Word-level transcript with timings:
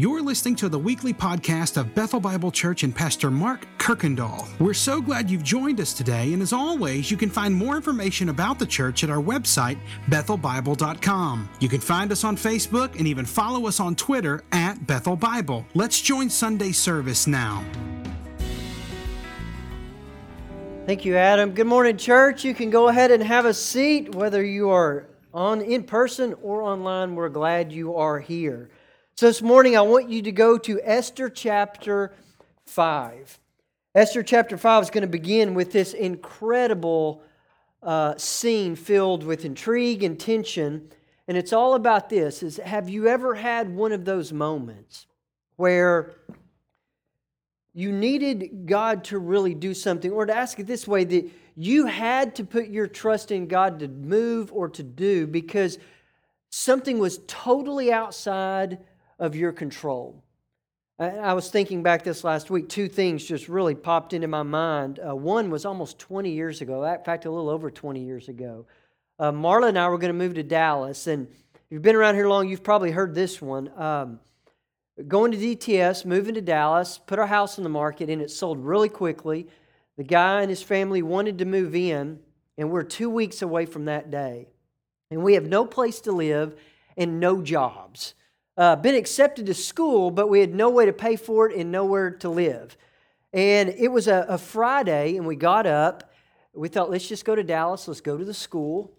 You're 0.00 0.22
listening 0.22 0.56
to 0.56 0.70
the 0.70 0.78
weekly 0.78 1.12
podcast 1.12 1.76
of 1.76 1.94
Bethel 1.94 2.20
Bible 2.20 2.50
Church 2.50 2.84
and 2.84 2.96
Pastor 2.96 3.30
Mark 3.30 3.66
Kirkendall. 3.76 4.48
We're 4.58 4.72
so 4.72 4.98
glad 4.98 5.28
you've 5.28 5.42
joined 5.42 5.78
us 5.78 5.92
today, 5.92 6.32
and 6.32 6.40
as 6.40 6.54
always, 6.54 7.10
you 7.10 7.18
can 7.18 7.28
find 7.28 7.54
more 7.54 7.76
information 7.76 8.30
about 8.30 8.58
the 8.58 8.64
church 8.64 9.04
at 9.04 9.10
our 9.10 9.22
website, 9.22 9.78
bethelbible.com. 10.08 11.50
You 11.60 11.68
can 11.68 11.80
find 11.80 12.10
us 12.12 12.24
on 12.24 12.34
Facebook 12.34 12.98
and 12.98 13.06
even 13.06 13.26
follow 13.26 13.66
us 13.66 13.78
on 13.78 13.94
Twitter 13.94 14.42
at 14.52 14.86
Bethel 14.86 15.16
Bible. 15.16 15.66
Let's 15.74 16.00
join 16.00 16.30
Sunday 16.30 16.72
service 16.72 17.26
now. 17.26 17.62
Thank 20.86 21.04
you, 21.04 21.18
Adam. 21.18 21.50
Good 21.50 21.66
morning, 21.66 21.98
church. 21.98 22.42
You 22.42 22.54
can 22.54 22.70
go 22.70 22.88
ahead 22.88 23.10
and 23.10 23.22
have 23.22 23.44
a 23.44 23.52
seat, 23.52 24.14
whether 24.14 24.42
you 24.42 24.70
are 24.70 25.04
on 25.34 25.60
in 25.60 25.82
person 25.82 26.32
or 26.42 26.62
online. 26.62 27.16
We're 27.16 27.28
glad 27.28 27.70
you 27.70 27.96
are 27.96 28.18
here. 28.18 28.70
So 29.20 29.26
this 29.26 29.42
morning, 29.42 29.76
I 29.76 29.82
want 29.82 30.08
you 30.08 30.22
to 30.22 30.32
go 30.32 30.56
to 30.56 30.80
Esther 30.82 31.28
chapter 31.28 32.14
5. 32.64 33.38
Esther 33.94 34.22
chapter 34.22 34.56
5 34.56 34.84
is 34.84 34.88
going 34.88 35.02
to 35.02 35.08
begin 35.08 35.52
with 35.52 35.72
this 35.72 35.92
incredible 35.92 37.22
uh, 37.82 38.16
scene 38.16 38.74
filled 38.74 39.22
with 39.22 39.44
intrigue 39.44 40.02
and 40.02 40.18
tension. 40.18 40.88
And 41.28 41.36
it's 41.36 41.52
all 41.52 41.74
about 41.74 42.08
this 42.08 42.42
is 42.42 42.56
have 42.64 42.88
you 42.88 43.08
ever 43.08 43.34
had 43.34 43.68
one 43.76 43.92
of 43.92 44.06
those 44.06 44.32
moments 44.32 45.06
where 45.56 46.14
you 47.74 47.92
needed 47.92 48.64
God 48.64 49.04
to 49.04 49.18
really 49.18 49.52
do 49.52 49.74
something, 49.74 50.10
or 50.10 50.24
to 50.24 50.34
ask 50.34 50.58
it 50.58 50.66
this 50.66 50.88
way, 50.88 51.04
that 51.04 51.30
you 51.56 51.84
had 51.84 52.36
to 52.36 52.44
put 52.44 52.68
your 52.68 52.86
trust 52.86 53.32
in 53.32 53.48
God 53.48 53.80
to 53.80 53.88
move 53.88 54.50
or 54.50 54.70
to 54.70 54.82
do 54.82 55.26
because 55.26 55.78
something 56.48 56.98
was 56.98 57.20
totally 57.26 57.92
outside 57.92 58.78
of 59.20 59.36
your 59.36 59.52
control. 59.52 60.24
I 60.98 61.32
was 61.32 61.48
thinking 61.48 61.82
back 61.82 62.04
this 62.04 62.24
last 62.24 62.50
week, 62.50 62.68
two 62.68 62.86
things 62.86 63.24
just 63.24 63.48
really 63.48 63.74
popped 63.74 64.12
into 64.12 64.28
my 64.28 64.42
mind. 64.42 64.98
Uh, 64.98 65.16
one 65.16 65.48
was 65.48 65.64
almost 65.64 65.98
20 65.98 66.30
years 66.30 66.60
ago, 66.60 66.84
in 66.84 67.02
fact, 67.04 67.24
a 67.24 67.30
little 67.30 67.48
over 67.48 67.70
20 67.70 68.04
years 68.04 68.28
ago. 68.28 68.66
Uh, 69.18 69.32
Marla 69.32 69.68
and 69.68 69.78
I 69.78 69.88
were 69.88 69.96
going 69.96 70.12
to 70.12 70.18
move 70.18 70.34
to 70.34 70.42
Dallas, 70.42 71.06
and 71.06 71.26
if 71.54 71.60
you've 71.70 71.80
been 71.80 71.96
around 71.96 72.16
here 72.16 72.28
long, 72.28 72.50
you've 72.50 72.62
probably 72.62 72.90
heard 72.90 73.14
this 73.14 73.40
one. 73.40 73.70
Um, 73.80 74.20
going 75.08 75.32
to 75.32 75.38
DTS, 75.38 76.04
moving 76.04 76.34
to 76.34 76.42
Dallas, 76.42 76.98
put 76.98 77.18
our 77.18 77.26
house 77.26 77.56
on 77.56 77.64
the 77.64 77.70
market, 77.70 78.10
and 78.10 78.20
it 78.20 78.30
sold 78.30 78.58
really 78.58 78.90
quickly. 78.90 79.46
The 79.96 80.04
guy 80.04 80.42
and 80.42 80.50
his 80.50 80.62
family 80.62 81.00
wanted 81.00 81.38
to 81.38 81.46
move 81.46 81.74
in, 81.74 82.18
and 82.58 82.70
we're 82.70 82.82
two 82.82 83.08
weeks 83.08 83.40
away 83.40 83.64
from 83.64 83.86
that 83.86 84.10
day. 84.10 84.48
And 85.10 85.22
we 85.22 85.32
have 85.32 85.46
no 85.46 85.64
place 85.64 86.00
to 86.02 86.12
live 86.12 86.56
and 86.98 87.20
no 87.20 87.40
jobs 87.40 88.14
uh, 88.56 88.76
been 88.76 88.94
accepted 88.94 89.46
to 89.46 89.54
school, 89.54 90.10
but 90.10 90.28
we 90.28 90.40
had 90.40 90.54
no 90.54 90.70
way 90.70 90.86
to 90.86 90.92
pay 90.92 91.16
for 91.16 91.48
it 91.48 91.56
and 91.56 91.70
nowhere 91.72 92.10
to 92.10 92.28
live. 92.28 92.76
And 93.32 93.68
it 93.70 93.88
was 93.88 94.08
a, 94.08 94.26
a 94.28 94.38
Friday, 94.38 95.16
and 95.16 95.26
we 95.26 95.36
got 95.36 95.66
up. 95.66 96.12
We 96.52 96.68
thought, 96.68 96.90
let's 96.90 97.08
just 97.08 97.24
go 97.24 97.34
to 97.34 97.44
Dallas, 97.44 97.86
let's 97.86 98.00
go 98.00 98.16
to 98.16 98.24
the 98.24 98.34
school. 98.34 98.92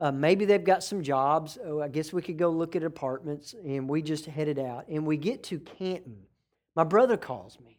Uh, 0.00 0.10
maybe 0.10 0.44
they've 0.44 0.64
got 0.64 0.82
some 0.82 1.02
jobs. 1.02 1.58
Oh, 1.64 1.80
I 1.80 1.88
guess 1.88 2.12
we 2.12 2.22
could 2.22 2.36
go 2.36 2.50
look 2.50 2.76
at 2.76 2.82
apartments. 2.82 3.54
And 3.64 3.88
we 3.88 4.02
just 4.02 4.26
headed 4.26 4.58
out. 4.58 4.86
And 4.88 5.06
we 5.06 5.16
get 5.16 5.42
to 5.44 5.58
Canton. 5.58 6.26
My 6.74 6.84
brother 6.84 7.16
calls 7.16 7.58
me. 7.60 7.78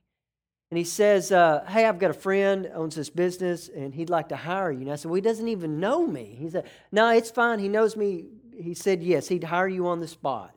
And 0.71 0.77
he 0.77 0.83
says, 0.83 1.31
uh, 1.31 1.63
Hey, 1.67 1.85
I've 1.85 1.99
got 1.99 2.11
a 2.11 2.15
friend 2.15 2.69
owns 2.73 2.95
this 2.95 3.09
business 3.09 3.69
and 3.69 3.93
he'd 3.93 4.09
like 4.09 4.29
to 4.29 4.35
hire 4.35 4.71
you. 4.71 4.81
And 4.81 4.91
I 4.91 4.95
said, 4.95 5.11
Well, 5.11 5.15
he 5.15 5.21
doesn't 5.21 5.47
even 5.47 5.79
know 5.79 6.07
me. 6.07 6.35
He 6.39 6.49
said, 6.49 6.65
No, 6.91 7.09
it's 7.09 7.29
fine. 7.29 7.59
He 7.59 7.69
knows 7.69 7.95
me. 7.95 8.25
He 8.57 8.73
said, 8.73 9.03
Yes, 9.03 9.27
he'd 9.27 9.43
hire 9.43 9.67
you 9.67 9.87
on 9.87 9.99
the 9.99 10.07
spot. 10.07 10.55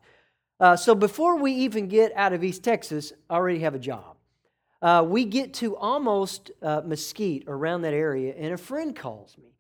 Uh, 0.61 0.77
so 0.77 0.95
before 0.95 1.37
we 1.37 1.53
even 1.53 1.87
get 1.87 2.13
out 2.17 2.33
of 2.33 2.43
East 2.43 2.65
Texas, 2.65 3.13
I 3.31 3.35
already 3.35 3.61
have 3.61 3.75
a 3.75 3.79
job. 3.79 4.17
Uh, 4.81 5.05
we 5.07 5.25
get 5.25 5.55
to 5.55 5.77
almost 5.77 6.51
uh, 6.63 6.83
Mesquite, 6.85 7.45
around 7.47 7.83
that 7.83 7.95
area, 7.95 8.35
and 8.37 8.53
a 8.53 8.57
friend 8.57 8.95
calls 8.95 9.37
me 9.39 9.55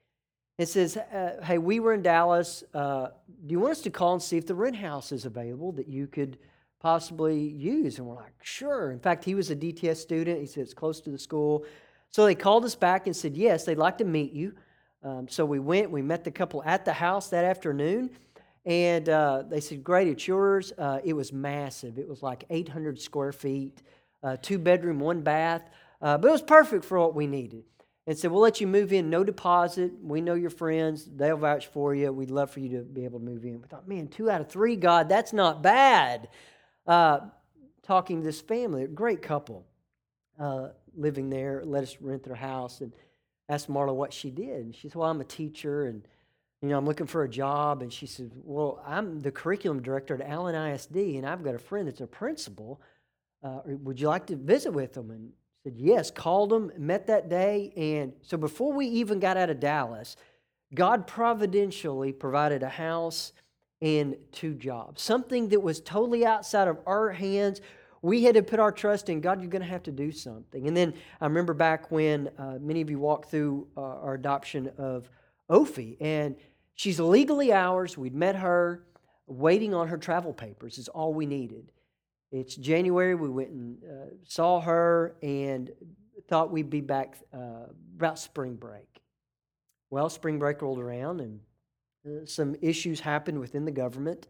and 0.58 0.68
says, 0.68 0.96
uh, 0.96 1.40
Hey, 1.42 1.58
we 1.58 1.80
were 1.80 1.92
in 1.92 2.02
Dallas. 2.02 2.64
Uh, 2.74 3.08
do 3.46 3.52
you 3.52 3.60
want 3.60 3.72
us 3.72 3.80
to 3.82 3.90
call 3.90 4.14
and 4.14 4.22
see 4.22 4.36
if 4.36 4.46
the 4.46 4.54
rent 4.54 4.76
house 4.76 5.12
is 5.12 5.24
available 5.24 5.72
that 5.72 5.88
you 5.88 6.06
could 6.06 6.38
possibly 6.80 7.38
use? 7.38 7.98
And 7.98 8.06
we're 8.06 8.16
like, 8.16 8.34
Sure. 8.42 8.90
In 8.90 9.00
fact, 9.00 9.24
he 9.24 9.34
was 9.34 9.50
a 9.50 9.56
DTS 9.56 9.96
student. 9.96 10.40
He 10.40 10.46
said, 10.46 10.62
It's 10.62 10.74
close 10.74 11.00
to 11.02 11.10
the 11.10 11.18
school. 11.18 11.64
So 12.10 12.24
they 12.24 12.34
called 12.34 12.64
us 12.64 12.74
back 12.74 13.06
and 13.06 13.14
said, 13.14 13.36
Yes, 13.36 13.64
they'd 13.64 13.78
like 13.78 13.98
to 13.98 14.04
meet 14.04 14.32
you. 14.32 14.54
Um, 15.02 15.28
so 15.28 15.44
we 15.44 15.60
went, 15.60 15.90
we 15.90 16.02
met 16.02 16.24
the 16.24 16.30
couple 16.30 16.62
at 16.64 16.84
the 16.84 16.92
house 16.92 17.28
that 17.30 17.44
afternoon. 17.44 18.10
And 18.64 19.08
uh, 19.08 19.44
they 19.48 19.60
said, 19.60 19.82
Great, 19.82 20.08
it's 20.08 20.26
yours. 20.26 20.72
Uh, 20.76 21.00
it 21.04 21.12
was 21.12 21.32
massive. 21.32 21.98
It 21.98 22.08
was 22.08 22.22
like 22.22 22.44
800 22.50 23.00
square 23.00 23.32
feet, 23.32 23.82
uh, 24.22 24.36
two 24.40 24.58
bedroom, 24.58 25.00
one 25.00 25.22
bath. 25.22 25.70
Uh, 26.00 26.18
but 26.18 26.28
it 26.28 26.32
was 26.32 26.42
perfect 26.42 26.84
for 26.84 26.98
what 26.98 27.14
we 27.14 27.26
needed. 27.26 27.64
And 28.06 28.16
said, 28.16 28.30
We'll 28.30 28.40
let 28.40 28.60
you 28.60 28.66
move 28.66 28.92
in, 28.92 29.10
no 29.10 29.24
deposit. 29.24 29.92
We 30.02 30.20
know 30.20 30.34
your 30.34 30.50
friends. 30.50 31.04
They'll 31.04 31.36
vouch 31.36 31.66
for 31.68 31.94
you. 31.94 32.12
We'd 32.12 32.30
love 32.30 32.50
for 32.50 32.60
you 32.60 32.78
to 32.78 32.82
be 32.82 33.04
able 33.04 33.18
to 33.20 33.24
move 33.24 33.44
in. 33.44 33.60
We 33.60 33.68
thought, 33.68 33.88
Man, 33.88 34.08
two 34.08 34.30
out 34.30 34.40
of 34.40 34.48
three, 34.48 34.76
God, 34.76 35.08
that's 35.08 35.32
not 35.32 35.62
bad. 35.62 36.28
Uh, 36.86 37.20
talking 37.82 38.20
to 38.20 38.24
this 38.24 38.40
family, 38.40 38.84
a 38.84 38.88
great 38.88 39.22
couple 39.22 39.66
uh, 40.38 40.68
living 40.94 41.30
there, 41.30 41.62
let 41.64 41.82
us 41.82 41.96
rent 42.00 42.22
their 42.22 42.34
house 42.34 42.80
and 42.80 42.92
asked 43.48 43.70
Marla 43.70 43.94
what 43.94 44.12
she 44.12 44.30
did. 44.30 44.64
And 44.64 44.74
she 44.74 44.88
said, 44.88 44.96
Well, 44.96 45.08
I'm 45.08 45.20
a 45.20 45.24
teacher 45.24 45.86
and 45.86 46.06
you 46.62 46.68
know, 46.68 46.78
I'm 46.78 46.86
looking 46.86 47.06
for 47.06 47.22
a 47.22 47.28
job. 47.28 47.82
And 47.82 47.92
she 47.92 48.06
said, 48.06 48.32
Well, 48.34 48.82
I'm 48.86 49.20
the 49.20 49.30
curriculum 49.30 49.82
director 49.82 50.14
at 50.14 50.28
Allen 50.28 50.54
ISD, 50.54 50.96
and 50.96 51.26
I've 51.26 51.44
got 51.44 51.54
a 51.54 51.58
friend 51.58 51.86
that's 51.86 52.00
a 52.00 52.06
principal. 52.06 52.80
Uh, 53.42 53.60
would 53.64 54.00
you 54.00 54.08
like 54.08 54.26
to 54.26 54.36
visit 54.36 54.72
with 54.72 54.92
them? 54.92 55.10
And 55.10 55.32
said, 55.64 55.74
Yes, 55.76 56.10
called 56.10 56.50
them, 56.50 56.72
met 56.76 57.06
that 57.06 57.28
day. 57.28 57.72
And 57.76 58.12
so 58.22 58.36
before 58.36 58.72
we 58.72 58.86
even 58.86 59.20
got 59.20 59.36
out 59.36 59.50
of 59.50 59.60
Dallas, 59.60 60.16
God 60.74 61.06
providentially 61.06 62.12
provided 62.12 62.62
a 62.62 62.68
house 62.68 63.32
and 63.80 64.16
two 64.32 64.54
jobs, 64.54 65.02
something 65.02 65.48
that 65.48 65.60
was 65.60 65.80
totally 65.80 66.26
outside 66.26 66.66
of 66.68 66.78
our 66.86 67.10
hands. 67.10 67.60
We 68.02 68.24
had 68.24 68.34
to 68.34 68.42
put 68.42 68.60
our 68.60 68.72
trust 68.72 69.08
in 69.08 69.20
God, 69.20 69.40
you're 69.40 69.50
going 69.50 69.62
to 69.62 69.68
have 69.68 69.82
to 69.84 69.92
do 69.92 70.12
something. 70.12 70.66
And 70.66 70.76
then 70.76 70.94
I 71.20 71.26
remember 71.26 71.54
back 71.54 71.90
when 71.90 72.28
uh, 72.38 72.58
many 72.60 72.80
of 72.80 72.90
you 72.90 72.98
walked 72.98 73.30
through 73.30 73.66
uh, 73.76 73.80
our 73.80 74.14
adoption 74.14 74.70
of 74.78 75.08
Ophi, 75.50 75.96
and 76.00 76.36
she's 76.74 77.00
legally 77.00 77.52
ours. 77.52 77.96
We'd 77.96 78.14
met 78.14 78.36
her, 78.36 78.84
waiting 79.26 79.74
on 79.74 79.88
her 79.88 79.98
travel 79.98 80.32
papers 80.32 80.78
is 80.78 80.88
all 80.88 81.12
we 81.14 81.26
needed. 81.26 81.72
It's 82.30 82.54
January. 82.54 83.14
We 83.14 83.30
went 83.30 83.50
and 83.50 83.78
uh, 83.84 84.14
saw 84.24 84.60
her 84.60 85.16
and 85.22 85.70
thought 86.28 86.50
we'd 86.50 86.70
be 86.70 86.82
back 86.82 87.16
uh, 87.32 87.68
about 87.96 88.18
spring 88.18 88.54
break. 88.54 89.00
Well, 89.90 90.10
spring 90.10 90.38
break 90.38 90.60
rolled 90.60 90.78
around, 90.78 91.20
and 91.20 91.40
uh, 92.06 92.26
some 92.26 92.54
issues 92.60 93.00
happened 93.00 93.40
within 93.40 93.64
the 93.64 93.70
government, 93.70 94.28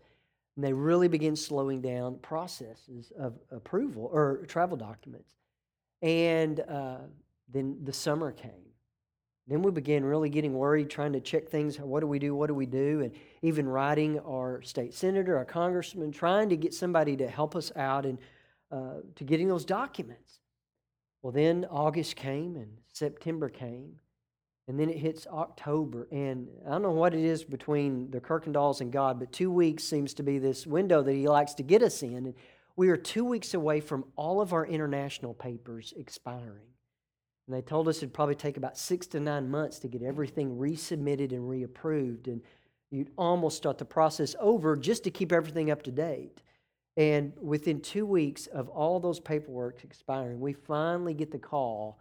and 0.55 0.65
they 0.65 0.73
really 0.73 1.09
began 1.09 1.35
slowing 1.35 1.81
down 1.81 2.19
processes 2.19 3.13
of 3.19 3.39
approval 3.51 4.09
or 4.13 4.45
travel 4.47 4.77
documents. 4.77 5.35
And 6.01 6.61
uh, 6.61 6.99
then 7.53 7.79
the 7.83 7.93
summer 7.93 8.31
came 8.31 8.68
then 9.49 9.63
we 9.63 9.71
began 9.71 10.05
really 10.05 10.29
getting 10.29 10.53
worried, 10.53 10.91
trying 10.91 11.15
to 11.15 11.21
check 11.21 11.49
things. 11.49 11.79
What 11.79 12.01
do 12.01 12.07
we 12.07 12.19
do? 12.19 12.35
What 12.35 12.49
do 12.49 12.55
we 12.55 12.67
do? 12.67 13.01
And 13.01 13.13
even 13.41 13.67
writing 13.67 14.21
our 14.21 14.61
state 14.63 14.93
senator, 14.93 15.39
our 15.39 15.47
congressman, 15.47 16.13
trying 16.13 16.51
to 16.51 16.57
get 16.57 16.75
somebody 16.75 17.17
to 17.17 17.29
help 17.29 17.57
us 17.57 17.73
out 17.75 18.05
and 18.05 18.19
uh, 18.71 19.01
to 19.17 19.25
getting 19.25 19.49
those 19.49 19.65
documents. 19.65 20.41
Well, 21.23 21.33
then 21.33 21.67
August 21.71 22.17
came 22.17 22.57
and 22.57 22.69
September 22.93 23.49
came, 23.49 23.95
and 24.69 24.79
then 24.79 24.91
it 24.91 24.99
hits 24.99 25.27
October. 25.27 26.07
And 26.13 26.49
I 26.67 26.71
don't 26.73 26.83
know 26.83 26.91
what 26.91 27.15
it 27.15 27.25
is 27.25 27.43
between 27.43 28.11
the 28.11 28.21
Kirkendalls 28.21 28.83
and 28.83 28.93
God, 28.93 29.19
but 29.19 29.33
two 29.33 29.51
weeks 29.51 29.83
seems 29.83 30.13
to 30.15 30.23
be 30.23 30.39
this 30.39 30.67
window 30.67 31.03
that 31.03 31.15
He 31.15 31.27
likes 31.27 31.55
to 31.55 31.63
get 31.63 31.83
us 31.83 32.03
in. 32.03 32.15
And 32.27 32.35
we 32.77 32.91
are 32.91 32.97
two 32.99 33.25
weeks 33.25 33.55
away 33.55 33.81
from 33.81 34.05
all 34.15 34.43
of 34.43 34.53
our 34.53 34.67
international 34.67 35.33
papers 35.33 35.95
expiring. 35.97 36.67
And 37.49 37.57
they 37.57 37.63
told 37.63 37.89
us 37.89 37.97
it'd 37.97 38.13
probably 38.13 38.35
take 38.35 38.59
about 38.59 38.77
six 38.77 39.07
to 39.09 39.21
nine 39.21 39.51
months 39.51 39.79
to 39.81 39.89
get 39.89 40.03
everything 40.03 40.59
resubmitted 40.59 41.33
and 41.33 41.49
reapproved. 41.49 42.27
And 42.27 42.43
you'd 42.91 43.11
almost 43.17 43.57
start 43.57 43.79
the 43.79 43.87
process 43.87 44.37
over 44.39 44.77
just 44.77 45.03
to 45.05 45.11
keep 45.11 45.33
everything 45.33 45.71
up 45.71 45.83
to 45.85 45.91
date. 45.91 46.43
And 46.97 47.33
within 47.41 47.81
two 47.81 48.05
weeks 48.05 48.47
of 48.47 48.69
all 48.69 49.01
those 49.01 49.19
paperwork 49.19 49.83
expiring, 49.83 50.41
we 50.41 50.53
finally 50.53 51.15
get 51.15 51.31
the 51.31 51.39
call 51.39 51.99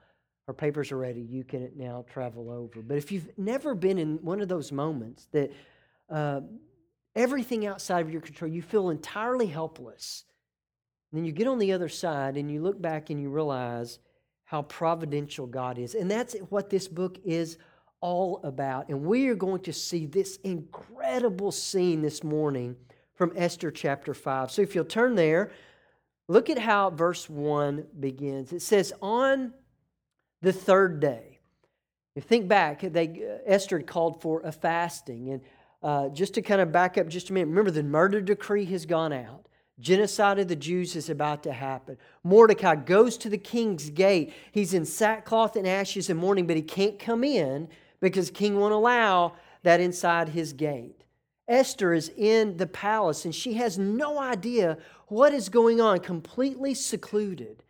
our 0.47 0.53
papers 0.53 0.91
are 0.91 0.97
ready. 0.97 1.21
You 1.21 1.43
can 1.43 1.71
now 1.75 2.05
travel 2.09 2.49
over. 2.49 2.81
But 2.81 2.97
if 2.97 3.11
you've 3.11 3.29
never 3.37 3.75
been 3.75 3.97
in 3.97 4.17
one 4.23 4.39
of 4.39 4.47
those 4.47 4.71
moments 4.71 5.27
that 5.33 5.51
uh, 6.09 6.41
everything 7.15 7.65
outside 7.65 7.99
of 7.99 8.11
your 8.11 8.21
control, 8.21 8.49
you 8.49 8.61
feel 8.61 8.89
entirely 8.89 9.47
helpless. 9.47 10.23
And 11.11 11.19
then 11.19 11.25
you 11.25 11.33
get 11.33 11.47
on 11.47 11.59
the 11.59 11.73
other 11.73 11.89
side 11.89 12.37
and 12.37 12.49
you 12.49 12.61
look 12.61 12.81
back 12.81 13.09
and 13.09 13.21
you 13.21 13.29
realize 13.29 13.99
how 14.47 14.63
providential 14.63 15.47
God 15.47 15.77
is. 15.77 15.95
And 15.95 16.11
that's 16.11 16.35
what 16.49 16.69
this 16.69 16.89
book 16.89 17.19
is 17.23 17.57
all 18.01 18.41
about. 18.43 18.89
And 18.89 19.03
we 19.03 19.27
are 19.27 19.35
going 19.35 19.61
to 19.61 19.73
see 19.73 20.05
this 20.05 20.37
incredible 20.43 21.53
scene 21.53 22.01
this 22.01 22.23
morning 22.23 22.75
from 23.15 23.31
Esther 23.35 23.71
chapter 23.71 24.13
5. 24.13 24.51
So 24.51 24.61
if 24.61 24.75
you'll 24.75 24.83
turn 24.83 25.15
there, 25.15 25.51
Look 26.27 26.49
at 26.49 26.57
how 26.57 26.89
verse 26.89 27.29
1 27.29 27.85
begins. 27.99 28.51
It 28.51 28.61
says, 28.61 28.93
On 29.01 29.53
the 30.41 30.53
third 30.53 30.99
day. 30.99 31.39
If 32.15 32.23
you 32.23 32.27
think 32.27 32.47
back, 32.47 32.81
they, 32.81 33.07
uh, 33.07 33.37
Esther 33.45 33.79
called 33.81 34.21
for 34.21 34.41
a 34.41 34.51
fasting. 34.51 35.29
And 35.29 35.41
uh, 35.81 36.09
just 36.09 36.33
to 36.33 36.41
kind 36.41 36.59
of 36.59 36.71
back 36.71 36.97
up 36.97 37.07
just 37.07 37.29
a 37.29 37.33
minute, 37.33 37.47
remember 37.47 37.71
the 37.71 37.83
murder 37.83 38.21
decree 38.21 38.65
has 38.65 38.85
gone 38.85 39.13
out. 39.13 39.46
Genocide 39.79 40.39
of 40.39 40.47
the 40.47 40.55
Jews 40.55 40.95
is 40.95 41.09
about 41.09 41.43
to 41.43 41.53
happen. 41.53 41.97
Mordecai 42.23 42.75
goes 42.75 43.17
to 43.19 43.29
the 43.29 43.37
king's 43.37 43.91
gate. 43.91 44.33
He's 44.51 44.73
in 44.73 44.85
sackcloth 44.85 45.55
and 45.55 45.67
ashes 45.67 46.09
and 46.09 46.19
mourning, 46.19 46.47
but 46.47 46.55
he 46.55 46.63
can't 46.63 46.97
come 46.97 47.23
in 47.23 47.69
because 47.99 48.27
the 48.27 48.33
king 48.33 48.59
won't 48.59 48.73
allow 48.73 49.33
that 49.63 49.79
inside 49.79 50.29
his 50.29 50.53
gate. 50.53 51.03
Esther 51.47 51.93
is 51.93 52.09
in 52.17 52.57
the 52.57 52.67
palace 52.67 53.23
and 53.23 53.33
she 53.33 53.53
has 53.53 53.77
no 53.77 54.19
idea 54.19 54.77
what 55.07 55.33
is 55.33 55.47
going 55.47 55.79
on, 55.79 55.99
completely 55.99 56.73
secluded. 56.73 57.63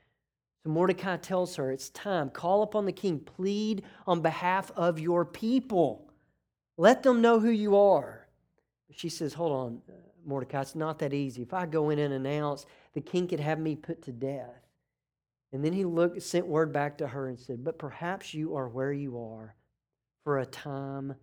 So 0.63 0.69
Mordecai 0.69 1.18
tells 1.18 1.56
her, 1.57 1.71
It's 1.71 1.89
time. 1.89 2.30
Call 2.30 2.63
upon 2.63 2.86
the 2.86 2.92
king. 2.92 3.19
Plead 3.19 3.83
on 4.07 4.21
behalf 4.21 4.71
of 4.75 5.00
your 5.00 5.25
people. 5.25 6.09
Let 6.77 7.04
them 7.04 7.21
know 7.21 7.39
who 7.39 7.50
you 7.50 7.75
are. 7.77 8.27
She 8.92 9.09
says, 9.09 9.33
Hold 9.33 9.51
on, 9.51 9.81
Mordecai, 10.27 10.62
it's 10.62 10.75
not 10.75 11.00
that 11.00 11.13
easy. 11.13 11.41
If 11.41 11.53
I 11.53 11.65
go 11.65 11.89
in 11.89 12.00
and 12.00 12.13
announce, 12.13 12.65
the 12.94 13.01
king 13.01 13.27
could 13.27 13.39
have 13.39 13.59
me 13.59 13.75
put 13.75 14.03
to 14.03 14.12
death. 14.12 14.68
And 15.53 15.63
then 15.63 15.74
he 15.74 15.85
looked, 15.85 16.21
sent 16.21 16.45
word 16.45 16.74
back 16.74 16.97
to 16.97 17.07
her 17.07 17.29
and 17.29 17.39
said, 17.39 17.63
But 17.63 17.79
perhaps 17.79 18.33
you 18.33 18.56
are 18.56 18.68
where 18.68 18.91
you 18.91 19.18
are 19.18 19.56
for 20.24 20.39
a 20.39 20.45
time 20.45 21.15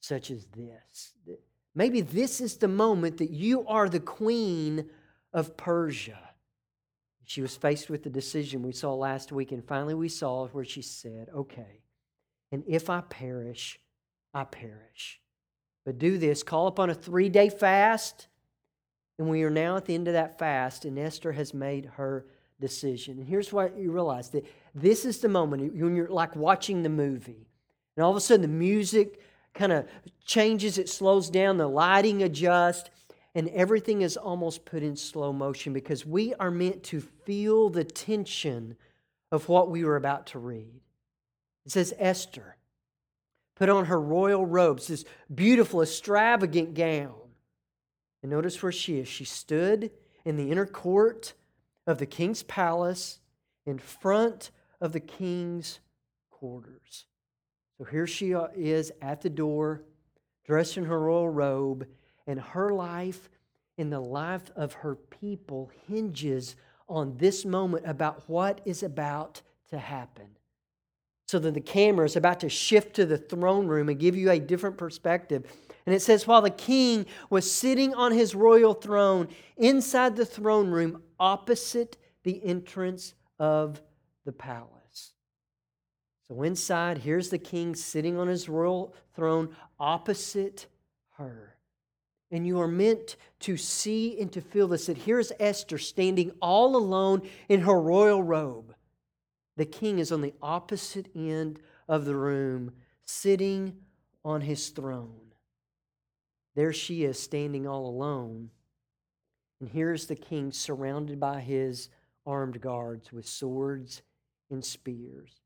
such 0.00 0.30
as 0.30 0.46
this. 0.46 1.14
Maybe 1.74 2.02
this 2.02 2.40
is 2.40 2.56
the 2.56 2.68
moment 2.68 3.16
that 3.18 3.30
you 3.30 3.66
are 3.66 3.88
the 3.88 4.00
queen 4.00 4.90
of 5.32 5.56
Persia. 5.56 6.18
She 7.24 7.40
was 7.40 7.56
faced 7.56 7.88
with 7.88 8.02
the 8.02 8.10
decision 8.10 8.62
we 8.62 8.72
saw 8.72 8.92
last 8.94 9.32
week, 9.32 9.52
and 9.52 9.64
finally 9.64 9.94
we 9.94 10.10
saw 10.10 10.48
where 10.48 10.64
she 10.64 10.82
said, 10.82 11.28
Okay, 11.34 11.80
and 12.50 12.62
if 12.66 12.90
I 12.90 13.00
perish, 13.00 13.80
I 14.34 14.44
perish. 14.44 15.20
But 15.86 15.98
do 15.98 16.18
this 16.18 16.42
call 16.42 16.66
upon 16.66 16.90
a 16.90 16.94
three 16.94 17.30
day 17.30 17.48
fast, 17.48 18.28
and 19.18 19.28
we 19.28 19.42
are 19.42 19.50
now 19.50 19.76
at 19.76 19.84
the 19.84 19.94
end 19.94 20.08
of 20.08 20.14
that 20.14 20.38
fast, 20.38 20.84
and 20.84 20.98
Esther 20.98 21.32
has 21.32 21.54
made 21.54 21.86
her 21.96 22.26
decision. 22.60 23.18
And 23.18 23.28
here's 23.28 23.52
what 23.52 23.76
you 23.76 23.92
realize 23.92 24.30
that 24.30 24.46
this 24.74 25.04
is 25.04 25.18
the 25.18 25.28
moment 25.28 25.74
when 25.74 25.94
you're 25.96 26.08
like 26.08 26.34
watching 26.34 26.82
the 26.82 26.88
movie, 26.88 27.46
and 27.96 28.04
all 28.04 28.10
of 28.10 28.16
a 28.16 28.20
sudden 28.20 28.42
the 28.42 28.48
music 28.48 29.20
kind 29.54 29.72
of 29.72 29.86
changes, 30.24 30.78
it 30.78 30.88
slows 30.88 31.28
down, 31.28 31.58
the 31.58 31.68
lighting 31.68 32.22
adjusts, 32.22 32.88
and 33.34 33.48
everything 33.50 34.02
is 34.02 34.16
almost 34.16 34.64
put 34.64 34.82
in 34.82 34.96
slow 34.96 35.32
motion 35.32 35.72
because 35.72 36.06
we 36.06 36.34
are 36.34 36.50
meant 36.50 36.82
to 36.84 37.00
feel 37.00 37.68
the 37.68 37.84
tension 37.84 38.76
of 39.30 39.48
what 39.48 39.70
we 39.70 39.84
were 39.84 39.96
about 39.96 40.26
to 40.28 40.38
read. 40.38 40.80
It 41.64 41.72
says, 41.72 41.94
Esther 41.98 42.56
put 43.56 43.68
on 43.68 43.86
her 43.86 44.00
royal 44.00 44.44
robes, 44.44 44.88
this 44.88 45.04
beautiful, 45.34 45.82
extravagant 45.82 46.74
gown. 46.74 47.14
And 48.22 48.30
notice 48.30 48.62
where 48.62 48.72
she 48.72 48.98
is. 48.98 49.08
She 49.08 49.24
stood 49.24 49.90
in 50.24 50.36
the 50.36 50.50
inner 50.50 50.66
court 50.66 51.34
of 51.86 51.98
the 51.98 52.06
king's 52.06 52.42
palace 52.42 53.18
in 53.66 53.78
front 53.78 54.50
of 54.80 54.92
the 54.92 55.00
king's 55.00 55.80
quarters. 56.30 57.06
So 57.78 57.84
here 57.84 58.06
she 58.06 58.34
uh, 58.34 58.48
is 58.56 58.92
at 59.00 59.22
the 59.22 59.30
door, 59.30 59.82
dressed 60.44 60.76
in 60.76 60.84
her 60.84 60.98
royal 60.98 61.28
robe, 61.28 61.86
and 62.26 62.40
her 62.40 62.70
life 62.70 63.28
and 63.78 63.92
the 63.92 64.00
life 64.00 64.50
of 64.54 64.74
her 64.74 64.94
people 64.94 65.70
hinges 65.88 66.54
on 66.88 67.16
this 67.16 67.44
moment 67.44 67.86
about 67.86 68.28
what 68.28 68.60
is 68.64 68.82
about 68.82 69.42
to 69.70 69.78
happen. 69.78 70.26
So 71.26 71.38
that 71.38 71.54
the 71.54 71.60
camera 71.60 72.04
is 72.04 72.16
about 72.16 72.40
to 72.40 72.48
shift 72.48 72.94
to 72.96 73.06
the 73.06 73.16
throne 73.16 73.66
room 73.66 73.88
and 73.88 73.98
give 73.98 74.16
you 74.16 74.30
a 74.30 74.38
different 74.38 74.76
perspective. 74.76 75.44
And 75.86 75.94
it 75.94 76.02
says, 76.02 76.26
while 76.26 76.42
the 76.42 76.50
king 76.50 77.06
was 77.30 77.50
sitting 77.50 77.94
on 77.94 78.12
his 78.12 78.34
royal 78.34 78.74
throne 78.74 79.28
inside 79.56 80.14
the 80.14 80.26
throne 80.26 80.70
room 80.70 81.02
opposite 81.18 81.96
the 82.22 82.44
entrance 82.44 83.14
of 83.38 83.80
the 84.24 84.32
palace. 84.32 85.14
So 86.28 86.42
inside, 86.42 86.98
here's 86.98 87.30
the 87.30 87.38
king 87.38 87.74
sitting 87.74 88.18
on 88.18 88.28
his 88.28 88.48
royal 88.48 88.94
throne 89.14 89.56
opposite 89.80 90.66
her. 91.16 91.56
And 92.30 92.46
you 92.46 92.60
are 92.60 92.68
meant 92.68 93.16
to 93.40 93.56
see 93.56 94.18
and 94.20 94.32
to 94.32 94.40
feel 94.40 94.68
this 94.68 94.86
that 94.86 94.98
here's 94.98 95.32
Esther 95.40 95.78
standing 95.78 96.30
all 96.40 96.76
alone 96.76 97.28
in 97.48 97.60
her 97.60 97.78
royal 97.78 98.22
robe. 98.22 98.74
The 99.56 99.66
king 99.66 99.98
is 99.98 100.12
on 100.12 100.22
the 100.22 100.34
opposite 100.42 101.08
end 101.14 101.60
of 101.88 102.04
the 102.04 102.16
room, 102.16 102.72
sitting 103.04 103.76
on 104.24 104.40
his 104.40 104.70
throne. 104.70 105.34
There 106.54 106.72
she 106.72 107.04
is, 107.04 107.18
standing 107.18 107.66
all 107.66 107.86
alone. 107.86 108.50
And 109.60 109.68
here's 109.68 110.06
the 110.06 110.16
king 110.16 110.52
surrounded 110.52 111.20
by 111.20 111.40
his 111.40 111.88
armed 112.26 112.60
guards 112.60 113.12
with 113.12 113.26
swords 113.26 114.02
and 114.50 114.64
spears 114.64 115.42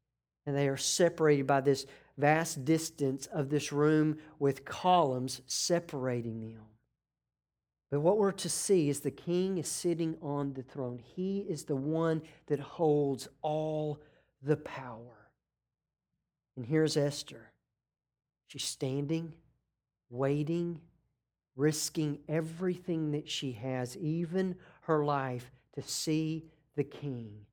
and 0.47 0.57
they 0.57 0.69
are 0.69 0.77
separated 0.77 1.47
by 1.47 1.61
this 1.61 1.87
vast 2.17 2.65
distance 2.65 3.27
of 3.27 3.51
this 3.51 3.73
room 3.73 4.17
with 4.39 4.65
columns 4.65 5.43
separating 5.47 6.41
them. 6.41 6.63
But 7.91 8.01
what 8.01 8.19
we're 8.19 8.33
to 8.33 8.49
see 8.49 8.89
is 8.89 9.01
the 9.01 9.11
king 9.11 9.59
is 9.59 9.69
sitting 9.69 10.17
on 10.21 10.55
the 10.55 10.63
throne. 10.63 10.99
He 10.99 11.41
is 11.49 11.65
the 11.65 11.77
one 11.77 12.23
that 12.47 12.59
holds 12.59 13.29
all 13.43 14.01
the 14.43 14.57
power. 14.57 15.31
And 16.57 16.67
here's 16.67 16.97
Esther. 16.97 17.53
She's 18.49 18.65
standing, 18.65 19.33
waiting, 20.11 20.81
risking 21.55 22.19
everything 22.29 23.13
that 23.13 23.29
she 23.29 23.53
has, 23.53 23.97
even 23.97 24.57
her 24.83 25.05
life, 25.05 25.51
to 25.75 25.83
see 25.83 26.45
the 26.75 26.85
king, 26.85 27.47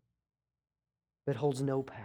but 1.26 1.36
holds 1.36 1.62
no 1.62 1.84
power. 1.84 1.98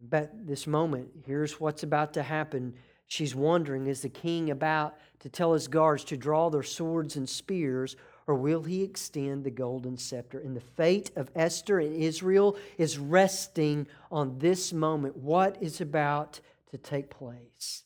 But 0.00 0.46
this 0.46 0.66
moment, 0.66 1.08
here's 1.26 1.58
what's 1.58 1.82
about 1.82 2.14
to 2.14 2.22
happen. 2.22 2.74
She's 3.06 3.34
wondering 3.34 3.86
is 3.86 4.00
the 4.00 4.08
king 4.08 4.50
about 4.50 4.96
to 5.20 5.28
tell 5.28 5.52
his 5.52 5.68
guards 5.68 6.04
to 6.04 6.16
draw 6.16 6.50
their 6.50 6.62
swords 6.62 7.16
and 7.16 7.28
spears, 7.28 7.96
or 8.26 8.34
will 8.34 8.62
he 8.62 8.82
extend 8.82 9.44
the 9.44 9.50
golden 9.50 9.96
scepter? 9.96 10.38
And 10.40 10.56
the 10.56 10.60
fate 10.60 11.10
of 11.16 11.30
Esther 11.34 11.78
and 11.78 11.94
Israel 11.94 12.56
is 12.78 12.98
resting 12.98 13.86
on 14.10 14.38
this 14.38 14.72
moment. 14.72 15.16
What 15.16 15.58
is 15.60 15.80
about 15.80 16.40
to 16.70 16.78
take 16.78 17.10
place? 17.10 17.84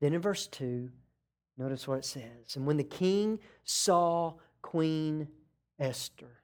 Then 0.00 0.14
in 0.14 0.20
verse 0.20 0.46
2, 0.46 0.88
notice 1.56 1.88
what 1.88 1.98
it 1.98 2.04
says. 2.04 2.54
And 2.54 2.66
when 2.66 2.76
the 2.76 2.84
king 2.84 3.40
saw 3.64 4.34
Queen 4.62 5.28
Esther, 5.78 6.38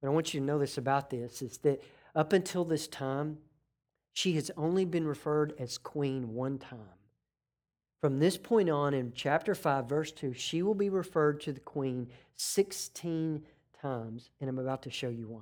but 0.00 0.08
I 0.08 0.10
want 0.10 0.32
you 0.32 0.40
to 0.40 0.46
know 0.46 0.58
this 0.58 0.78
about 0.78 1.10
this 1.10 1.42
is 1.42 1.58
that 1.58 1.82
up 2.14 2.32
until 2.32 2.64
this 2.64 2.86
time, 2.86 3.38
she 4.12 4.32
has 4.34 4.50
only 4.56 4.84
been 4.84 5.06
referred 5.06 5.54
as 5.58 5.78
queen 5.78 6.34
one 6.34 6.58
time. 6.58 6.97
From 8.00 8.20
this 8.20 8.36
point 8.36 8.70
on, 8.70 8.94
in 8.94 9.12
chapter 9.14 9.54
5, 9.54 9.88
verse 9.88 10.12
2, 10.12 10.32
she 10.32 10.62
will 10.62 10.74
be 10.74 10.88
referred 10.88 11.40
to 11.40 11.52
the 11.52 11.60
queen 11.60 12.08
16 12.36 13.42
times, 13.80 14.30
and 14.40 14.48
I'm 14.48 14.58
about 14.58 14.82
to 14.82 14.90
show 14.90 15.08
you 15.08 15.26
why. 15.26 15.40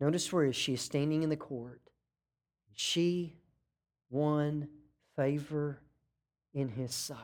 Notice 0.00 0.32
where 0.32 0.52
she 0.52 0.74
is 0.74 0.82
standing 0.82 1.22
in 1.22 1.30
the 1.30 1.36
court. 1.36 1.80
She 2.74 3.36
won 4.10 4.68
favor 5.16 5.80
in 6.52 6.68
his 6.68 6.94
sight. 6.94 7.18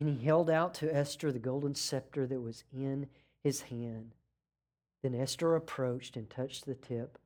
And 0.00 0.08
he 0.08 0.24
held 0.24 0.50
out 0.50 0.74
to 0.74 0.94
Esther 0.94 1.30
the 1.30 1.38
golden 1.38 1.74
scepter 1.74 2.26
that 2.26 2.40
was 2.40 2.64
in 2.72 3.06
his 3.44 3.62
hand. 3.62 4.14
Then 5.02 5.14
Esther 5.14 5.54
approached 5.54 6.16
and 6.16 6.28
touched 6.28 6.66
the 6.66 6.74
tip 6.74 7.18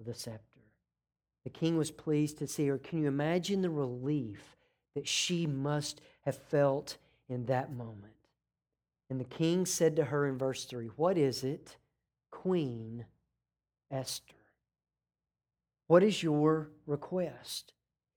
of 0.00 0.06
the 0.06 0.14
scepter. 0.14 0.57
The 1.48 1.58
king 1.58 1.78
was 1.78 1.90
pleased 1.90 2.36
to 2.38 2.46
see 2.46 2.66
her. 2.66 2.76
Can 2.76 2.98
you 2.98 3.08
imagine 3.08 3.62
the 3.62 3.70
relief 3.70 4.54
that 4.94 5.08
she 5.08 5.46
must 5.46 6.02
have 6.26 6.36
felt 6.36 6.98
in 7.26 7.46
that 7.46 7.72
moment? 7.72 8.12
And 9.08 9.18
the 9.18 9.24
king 9.24 9.64
said 9.64 9.96
to 9.96 10.04
her 10.04 10.26
in 10.26 10.36
verse 10.36 10.66
3, 10.66 10.88
What 10.96 11.16
is 11.16 11.44
it, 11.44 11.78
Queen 12.30 13.06
Esther? 13.90 14.34
What 15.86 16.02
is 16.02 16.22
your 16.22 16.68
request? 16.86 17.72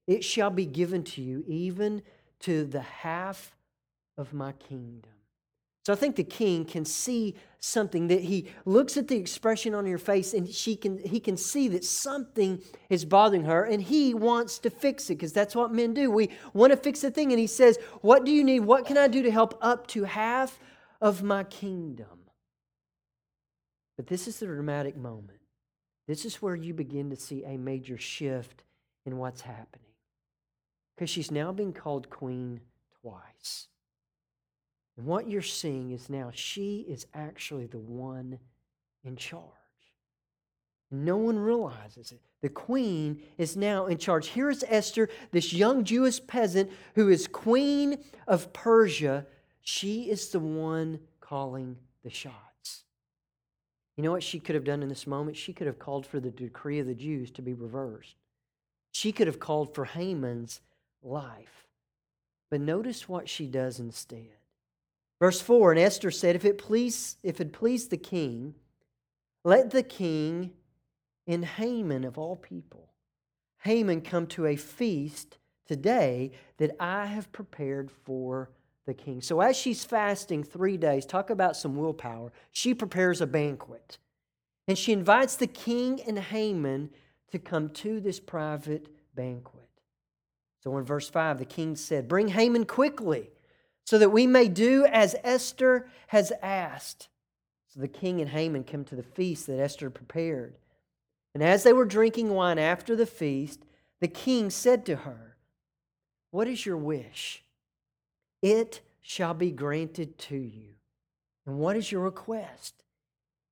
It 0.07 0.25
shall 0.25 0.49
be 0.49 0.65
given 0.65 1.05
to 1.05 1.21
you, 1.21 1.45
even 1.47 2.01
to 2.41 2.65
the 2.65 2.81
half 2.81 3.55
of 4.17 4.33
my 4.33 4.51
kingdom. 4.51 5.13
So 5.83 5.93
I 5.93 5.95
think 5.95 6.15
the 6.15 6.23
king 6.23 6.65
can 6.65 6.85
see 6.85 7.35
something 7.59 8.07
that 8.07 8.21
he 8.21 8.47
looks 8.65 8.97
at 8.97 9.07
the 9.07 9.15
expression 9.15 9.73
on 9.73 9.85
your 9.85 9.97
face 9.97 10.33
and 10.33 10.49
she 10.49 10.75
can 10.75 10.97
he 10.99 11.19
can 11.19 11.37
see 11.37 11.67
that 11.69 11.83
something 11.83 12.61
is 12.89 13.05
bothering 13.05 13.45
her 13.45 13.63
and 13.65 13.81
he 13.81 14.13
wants 14.13 14.59
to 14.59 14.69
fix 14.69 15.09
it 15.09 15.15
because 15.15 15.33
that's 15.33 15.55
what 15.55 15.73
men 15.73 15.93
do. 15.93 16.11
We 16.11 16.29
want 16.53 16.71
to 16.71 16.77
fix 16.77 17.03
a 17.03 17.11
thing 17.11 17.31
and 17.31 17.39
he 17.39 17.47
says, 17.47 17.77
"What 18.01 18.25
do 18.25 18.31
you 18.31 18.43
need? 18.43 18.61
What 18.61 18.85
can 18.85 18.97
I 18.97 19.07
do 19.07 19.21
to 19.23 19.31
help 19.31 19.57
up 19.61 19.87
to 19.87 20.03
half 20.03 20.59
of 21.01 21.23
my 21.23 21.43
kingdom. 21.43 22.29
But 23.97 24.07
this 24.07 24.27
is 24.27 24.39
the 24.39 24.45
dramatic 24.45 24.95
moment. 24.95 25.39
This 26.07 26.25
is 26.25 26.41
where 26.41 26.55
you 26.55 26.73
begin 26.73 27.09
to 27.09 27.15
see 27.15 27.43
a 27.43 27.57
major 27.57 27.97
shift 27.97 28.63
in 29.05 29.17
what's 29.17 29.41
happening. 29.41 29.93
Because 30.95 31.09
she's 31.09 31.31
now 31.31 31.51
being 31.51 31.73
called 31.73 32.09
queen 32.09 32.61
twice. 33.01 33.67
What 35.05 35.29
you're 35.29 35.41
seeing 35.41 35.91
is 35.91 36.09
now 36.09 36.31
she 36.33 36.85
is 36.87 37.07
actually 37.13 37.65
the 37.65 37.79
one 37.79 38.39
in 39.03 39.15
charge. 39.15 39.45
No 40.91 41.17
one 41.17 41.39
realizes 41.39 42.11
it. 42.11 42.19
The 42.41 42.49
queen 42.49 43.21
is 43.37 43.55
now 43.55 43.85
in 43.85 43.97
charge. 43.97 44.27
Here 44.27 44.49
is 44.49 44.65
Esther, 44.67 45.09
this 45.31 45.53
young 45.53 45.85
Jewish 45.85 46.25
peasant 46.27 46.69
who 46.95 47.09
is 47.09 47.27
queen 47.27 48.03
of 48.27 48.51
Persia. 48.51 49.25
She 49.61 50.09
is 50.09 50.29
the 50.29 50.39
one 50.39 50.99
calling 51.21 51.77
the 52.03 52.09
shots. 52.09 52.83
You 53.95 54.03
know 54.03 54.11
what 54.11 54.23
she 54.23 54.39
could 54.39 54.55
have 54.55 54.63
done 54.63 54.83
in 54.83 54.89
this 54.89 55.07
moment? 55.07 55.37
She 55.37 55.53
could 55.53 55.67
have 55.67 55.79
called 55.79 56.05
for 56.05 56.19
the 56.19 56.31
decree 56.31 56.79
of 56.79 56.87
the 56.87 56.95
Jews 56.95 57.31
to 57.31 57.41
be 57.41 57.53
reversed. 57.53 58.15
She 58.91 59.11
could 59.11 59.27
have 59.27 59.39
called 59.39 59.73
for 59.73 59.85
Haman's 59.85 60.59
life. 61.01 61.67
But 62.49 62.59
notice 62.59 63.07
what 63.07 63.29
she 63.29 63.47
does 63.47 63.79
instead. 63.79 64.40
Verse 65.21 65.39
4 65.39 65.71
And 65.71 65.79
Esther 65.79 66.11
said, 66.11 66.35
If 66.35 66.43
it 66.43 66.57
please, 66.57 67.15
if 67.23 67.39
it 67.39 67.53
please 67.53 67.87
the 67.87 67.95
king, 67.95 68.55
let 69.45 69.69
the 69.69 69.83
king 69.83 70.51
and 71.27 71.45
Haman 71.45 72.03
of 72.03 72.17
all 72.17 72.35
people, 72.35 72.89
Haman 73.59 74.01
come 74.01 74.25
to 74.27 74.47
a 74.47 74.55
feast 74.55 75.37
today 75.65 76.31
that 76.57 76.75
I 76.79 77.05
have 77.05 77.31
prepared 77.31 77.91
for 77.91 78.49
the 78.87 78.95
king. 78.95 79.21
So 79.21 79.41
as 79.41 79.55
she's 79.55 79.85
fasting 79.85 80.43
three 80.43 80.75
days, 80.75 81.05
talk 81.05 81.29
about 81.29 81.55
some 81.55 81.75
willpower, 81.75 82.31
she 82.51 82.73
prepares 82.73 83.21
a 83.21 83.27
banquet. 83.27 83.99
And 84.67 84.75
she 84.75 84.91
invites 84.91 85.35
the 85.35 85.47
king 85.47 86.01
and 86.07 86.17
Haman 86.17 86.89
to 87.31 87.37
come 87.37 87.69
to 87.69 87.99
this 87.99 88.19
private 88.19 88.87
banquet. 89.13 89.69
So 90.63 90.75
in 90.77 90.83
verse 90.83 91.09
5, 91.09 91.37
the 91.37 91.45
king 91.45 91.75
said, 91.75 92.07
Bring 92.07 92.29
Haman 92.29 92.65
quickly, 92.65 93.29
so 93.85 93.97
that 93.97 94.11
we 94.11 94.27
may 94.27 94.47
do 94.47 94.85
as 94.85 95.15
Esther 95.23 95.87
has 96.07 96.31
asked. 96.41 97.09
So 97.67 97.79
the 97.79 97.87
king 97.87 98.19
and 98.21 98.29
Haman 98.29 98.63
come 98.63 98.83
to 98.85 98.95
the 98.95 99.03
feast 99.03 99.47
that 99.47 99.59
Esther 99.59 99.89
prepared. 99.89 100.55
And 101.33 101.41
as 101.41 101.63
they 101.63 101.73
were 101.73 101.85
drinking 101.85 102.29
wine 102.29 102.59
after 102.59 102.95
the 102.95 103.05
feast, 103.05 103.63
the 104.01 104.07
king 104.07 104.49
said 104.49 104.85
to 104.85 104.97
her, 104.97 105.37
What 106.31 106.47
is 106.47 106.65
your 106.65 106.77
wish? 106.77 107.43
It 108.41 108.81
shall 109.01 109.33
be 109.33 109.51
granted 109.51 110.17
to 110.17 110.35
you. 110.35 110.75
And 111.45 111.57
what 111.57 111.75
is 111.75 111.91
your 111.91 112.01
request? 112.01 112.83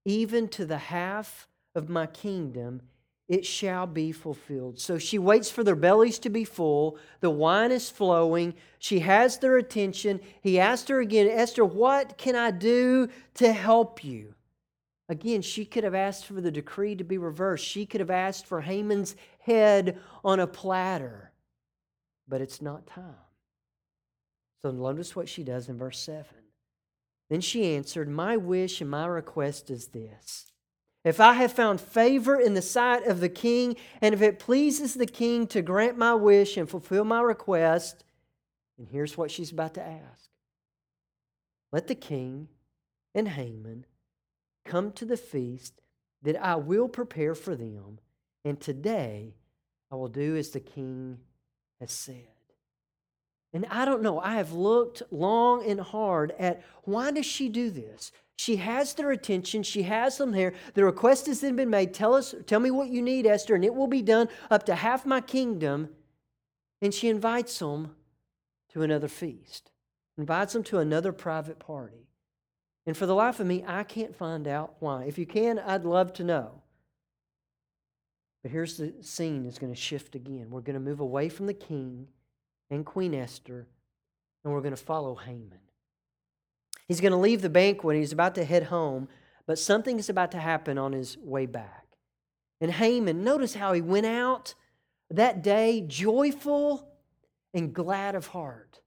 Even 0.05 0.47
to 0.49 0.65
the 0.65 0.77
half 0.77 1.47
of 1.75 1.89
my 1.89 2.07
kingdom, 2.07 2.81
it 3.29 3.45
shall 3.45 3.85
be 3.85 4.11
fulfilled. 4.11 4.79
So 4.79 4.97
she 4.97 5.19
waits 5.19 5.51
for 5.51 5.63
their 5.63 5.75
bellies 5.75 6.17
to 6.19 6.31
be 6.31 6.43
full. 6.43 6.97
The 7.21 7.29
wine 7.29 7.71
is 7.71 7.87
flowing. 7.87 8.55
She 8.79 8.99
has 9.01 9.37
their 9.37 9.55
attention. 9.57 10.19
He 10.41 10.59
asked 10.59 10.89
her 10.89 10.99
again, 10.99 11.27
Esther, 11.27 11.63
what 11.63 12.17
can 12.17 12.35
I 12.35 12.49
do 12.49 13.07
to 13.35 13.53
help 13.53 14.03
you? 14.03 14.33
Again, 15.09 15.43
she 15.43 15.63
could 15.63 15.83
have 15.83 15.93
asked 15.93 16.25
for 16.25 16.41
the 16.41 16.51
decree 16.51 16.95
to 16.95 17.03
be 17.03 17.19
reversed. 17.19 17.65
She 17.65 17.85
could 17.85 17.99
have 17.99 18.09
asked 18.09 18.47
for 18.47 18.61
Haman's 18.61 19.15
head 19.39 19.99
on 20.25 20.39
a 20.39 20.47
platter. 20.47 21.31
But 22.27 22.41
it's 22.41 22.63
not 22.63 22.87
time. 22.87 23.13
So 24.63 24.71
notice 24.71 25.15
what 25.15 25.29
she 25.29 25.43
does 25.43 25.69
in 25.69 25.77
verse 25.77 25.99
7. 25.99 26.25
Then 27.29 27.41
she 27.41 27.75
answered, 27.75 28.09
My 28.09 28.37
wish 28.37 28.81
and 28.81 28.89
my 28.89 29.05
request 29.05 29.69
is 29.69 29.87
this. 29.87 30.51
If 31.03 31.19
I 31.19 31.33
have 31.33 31.53
found 31.53 31.79
favor 31.79 32.39
in 32.39 32.53
the 32.53 32.61
sight 32.61 33.07
of 33.07 33.21
the 33.21 33.29
king, 33.29 33.77
and 34.01 34.13
if 34.13 34.21
it 34.21 34.39
pleases 34.39 34.93
the 34.93 35.05
king 35.05 35.47
to 35.47 35.61
grant 35.61 35.97
my 35.97 36.13
wish 36.13 36.57
and 36.57 36.69
fulfill 36.69 37.05
my 37.05 37.21
request, 37.21 38.03
and 38.77 38.87
here's 38.87 39.17
what 39.17 39.31
she's 39.31 39.51
about 39.51 39.73
to 39.75 39.81
ask 39.81 40.29
let 41.71 41.87
the 41.87 41.95
king 41.95 42.47
and 43.13 43.27
Haman 43.27 43.85
come 44.65 44.91
to 44.93 45.05
the 45.05 45.17
feast 45.17 45.81
that 46.21 46.35
I 46.43 46.55
will 46.55 46.87
prepare 46.87 47.35
for 47.35 47.55
them, 47.55 47.99
and 48.43 48.59
today 48.59 49.35
I 49.91 49.95
will 49.95 50.07
do 50.07 50.35
as 50.35 50.49
the 50.49 50.59
king 50.59 51.19
has 51.79 51.91
said. 51.91 52.38
And 53.53 53.65
I 53.69 53.85
don't 53.85 54.03
know, 54.03 54.19
I 54.19 54.35
have 54.35 54.51
looked 54.51 55.01
long 55.11 55.65
and 55.65 55.79
hard 55.79 56.33
at 56.37 56.61
why 56.83 57.11
does 57.11 57.25
she 57.25 57.49
do 57.49 57.71
this? 57.71 58.11
She 58.37 58.57
has 58.57 58.93
their 58.93 59.11
attention, 59.11 59.63
she 59.63 59.83
has 59.83 60.17
them 60.17 60.31
there. 60.31 60.53
The 60.73 60.85
request 60.85 61.25
has 61.25 61.41
then 61.41 61.55
been 61.55 61.69
made. 61.69 61.93
Tell 61.93 62.13
us, 62.13 62.35
tell 62.45 62.59
me 62.59 62.71
what 62.71 62.89
you 62.89 63.01
need, 63.01 63.25
Esther, 63.25 63.55
and 63.55 63.65
it 63.65 63.73
will 63.73 63.87
be 63.87 64.01
done 64.01 64.29
up 64.49 64.65
to 64.67 64.75
half 64.75 65.05
my 65.05 65.19
kingdom. 65.19 65.89
And 66.81 66.93
she 66.93 67.09
invites 67.09 67.57
them 67.59 67.95
to 68.71 68.83
another 68.83 69.07
feast, 69.09 69.71
invites 70.17 70.53
them 70.53 70.63
to 70.63 70.77
another 70.77 71.11
private 71.11 71.59
party. 71.59 72.07
And 72.85 72.95
for 72.95 73.05
the 73.05 73.15
life 73.15 73.39
of 73.39 73.47
me, 73.47 73.63
I 73.67 73.83
can't 73.83 74.15
find 74.15 74.47
out 74.47 74.75
why. 74.79 75.03
If 75.03 75.17
you 75.17 75.25
can, 75.25 75.59
I'd 75.59 75.83
love 75.83 76.13
to 76.13 76.23
know. 76.23 76.61
But 78.41 78.51
here's 78.51 78.77
the 78.77 78.93
scene 79.01 79.45
is 79.45 79.59
going 79.59 79.73
to 79.73 79.79
shift 79.79 80.15
again. 80.15 80.47
We're 80.49 80.61
going 80.61 80.75
to 80.75 80.79
move 80.79 81.01
away 81.01 81.27
from 81.29 81.45
the 81.45 81.53
king 81.53 82.07
and 82.69 82.85
Queen 82.85 83.13
Esther, 83.13 83.67
and 84.43 84.53
we're 84.53 84.61
going 84.61 84.75
to 84.75 84.77
follow 84.77 85.15
Haman. 85.15 85.59
He's 86.87 87.01
going 87.01 87.11
to 87.11 87.17
leave 87.17 87.41
the 87.41 87.49
banquet, 87.49 87.97
he's 87.97 88.11
about 88.11 88.35
to 88.35 88.43
head 88.43 88.63
home, 88.63 89.07
but 89.45 89.59
something 89.59 89.99
is 89.99 90.09
about 90.09 90.31
to 90.31 90.39
happen 90.39 90.77
on 90.77 90.93
his 90.93 91.17
way 91.17 91.45
back. 91.45 91.85
And 92.61 92.71
Haman, 92.71 93.23
notice 93.23 93.55
how 93.55 93.73
he 93.73 93.81
went 93.81 94.05
out 94.05 94.53
that 95.09 95.41
day 95.41 95.81
joyful 95.87 96.87
and 97.53 97.73
glad 97.73 98.15
of 98.15 98.27
heart. 98.27 98.79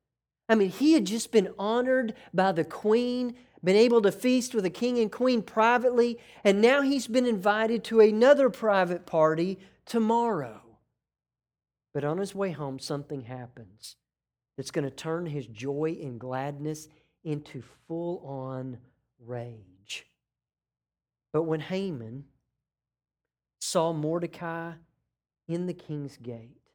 I 0.48 0.54
mean, 0.54 0.70
he 0.70 0.92
had 0.92 1.06
just 1.06 1.32
been 1.32 1.52
honored 1.58 2.14
by 2.34 2.52
the 2.52 2.64
queen 2.64 3.34
been 3.64 3.76
able 3.76 4.02
to 4.02 4.12
feast 4.12 4.54
with 4.54 4.64
the 4.64 4.70
king 4.70 4.98
and 4.98 5.10
queen 5.10 5.42
privately, 5.42 6.18
and 6.42 6.60
now 6.60 6.82
he's 6.82 7.06
been 7.06 7.26
invited 7.26 7.84
to 7.84 8.00
another 8.00 8.50
private 8.50 9.06
party 9.06 9.58
tomorrow. 9.86 10.60
But 11.94 12.04
on 12.04 12.18
his 12.18 12.34
way 12.34 12.50
home, 12.52 12.78
something 12.78 13.22
happens 13.22 13.96
that's 14.56 14.70
going 14.70 14.84
to 14.84 14.90
turn 14.90 15.26
his 15.26 15.46
joy 15.46 15.98
and 16.02 16.18
gladness 16.18 16.88
into 17.24 17.62
full 17.86 18.24
on 18.26 18.78
rage. 19.18 20.06
But 21.32 21.44
when 21.44 21.60
Haman 21.60 22.24
saw 23.60 23.92
Mordecai 23.92 24.72
in 25.48 25.66
the 25.66 25.74
king's 25.74 26.16
gate, 26.16 26.70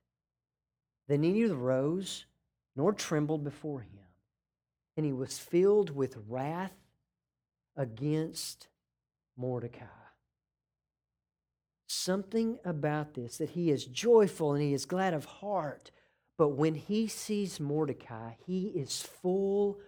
then 1.07 1.23
he 1.23 1.31
neither 1.31 1.55
rose 1.55 2.25
nor 2.75 2.93
trembled 2.93 3.43
before 3.43 3.81
him 3.81 3.97
and 4.97 5.05
he 5.05 5.13
was 5.13 5.37
filled 5.37 5.95
with 5.95 6.17
wrath 6.27 6.73
against 7.75 8.67
Mordecai. 9.37 9.85
Something 11.97 12.59
about 12.63 13.15
this 13.15 13.39
that 13.39 13.49
he 13.49 13.71
is 13.71 13.83
joyful 13.83 14.53
and 14.53 14.61
he 14.61 14.71
is 14.71 14.85
glad 14.85 15.15
of 15.15 15.25
heart, 15.25 15.89
but 16.37 16.49
when 16.49 16.75
he 16.75 17.07
sees 17.07 17.59
Mordecai, 17.59 18.33
he 18.45 18.67
is 18.67 19.01
full 19.01 19.79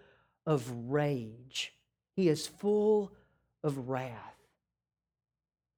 of 0.44 0.72
rage. 0.90 1.72
He 2.16 2.28
is 2.28 2.48
full 2.48 3.12
of 3.64 3.90
wrath. 3.90 4.40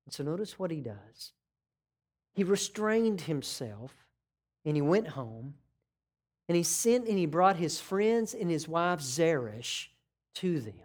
And 0.05 0.13
so 0.13 0.23
notice 0.23 0.57
what 0.57 0.71
he 0.71 0.79
does. 0.79 1.33
He 2.33 2.45
restrained 2.45 3.21
himself 3.21 3.93
and 4.63 4.77
he 4.77 4.81
went 4.81 5.09
home 5.09 5.55
and 6.47 6.55
he 6.55 6.63
sent 6.63 7.09
and 7.09 7.17
he 7.17 7.25
brought 7.25 7.57
his 7.57 7.81
friends 7.81 8.33
and 8.33 8.50
his 8.50 8.69
wife 8.69 9.01
Zeresh 9.01 9.89
to 10.35 10.61
them. 10.61 10.75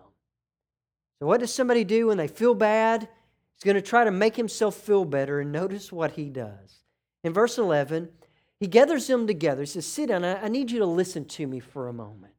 So, 1.20 1.26
what 1.26 1.38
does 1.38 1.54
somebody 1.54 1.84
do 1.84 2.08
when 2.08 2.18
they 2.18 2.28
feel 2.28 2.54
bad? 2.54 3.08
He's 3.56 3.64
going 3.64 3.76
to 3.76 3.82
try 3.82 4.04
to 4.04 4.10
make 4.10 4.36
himself 4.36 4.74
feel 4.74 5.04
better. 5.04 5.40
And 5.40 5.50
notice 5.50 5.90
what 5.90 6.12
he 6.12 6.28
does. 6.28 6.82
In 7.24 7.32
verse 7.32 7.56
11, 7.58 8.10
he 8.60 8.66
gathers 8.66 9.06
them 9.06 9.26
together. 9.26 9.62
He 9.62 9.66
says, 9.66 9.86
Sit 9.86 10.08
down. 10.08 10.24
I 10.24 10.48
need 10.48 10.70
you 10.70 10.78
to 10.80 10.86
listen 10.86 11.24
to 11.24 11.46
me 11.46 11.60
for 11.60 11.88
a 11.88 11.92
moment. 11.92 12.34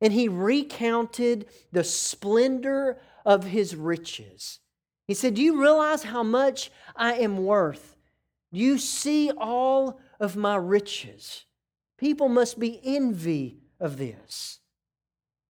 And 0.00 0.12
he 0.12 0.28
recounted 0.28 1.46
the 1.72 1.84
splendor 1.84 2.98
of 3.24 3.44
his 3.44 3.74
riches. 3.74 4.60
He 5.06 5.14
said, 5.14 5.34
Do 5.34 5.42
you 5.42 5.60
realize 5.60 6.02
how 6.02 6.22
much 6.22 6.70
I 6.94 7.14
am 7.14 7.38
worth? 7.38 7.96
Do 8.52 8.60
you 8.60 8.78
see 8.78 9.30
all 9.36 9.98
of 10.20 10.36
my 10.36 10.56
riches? 10.56 11.46
People 11.98 12.28
must 12.28 12.58
be 12.58 12.80
envy 12.84 13.58
of 13.80 13.96
this. 13.96 14.60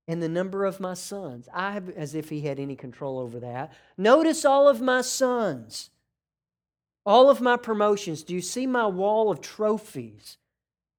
And 0.06 0.22
the 0.22 0.28
number 0.28 0.64
of 0.66 0.80
my 0.80 0.94
sons. 0.94 1.48
I 1.54 1.72
have, 1.72 1.88
as 1.88 2.14
if 2.14 2.28
he 2.28 2.42
had 2.42 2.60
any 2.60 2.76
control 2.76 3.18
over 3.18 3.40
that. 3.40 3.72
Notice 3.96 4.44
all 4.44 4.68
of 4.68 4.80
my 4.80 5.00
sons, 5.00 5.90
all 7.06 7.30
of 7.30 7.40
my 7.40 7.56
promotions. 7.56 8.22
Do 8.22 8.34
you 8.34 8.42
see 8.42 8.66
my 8.66 8.86
wall 8.86 9.30
of 9.30 9.40
trophies, 9.40 10.36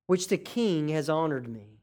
which 0.07 0.27
the 0.27 0.37
king 0.37 0.87
has 0.89 1.07
honored 1.07 1.47
me? 1.47 1.81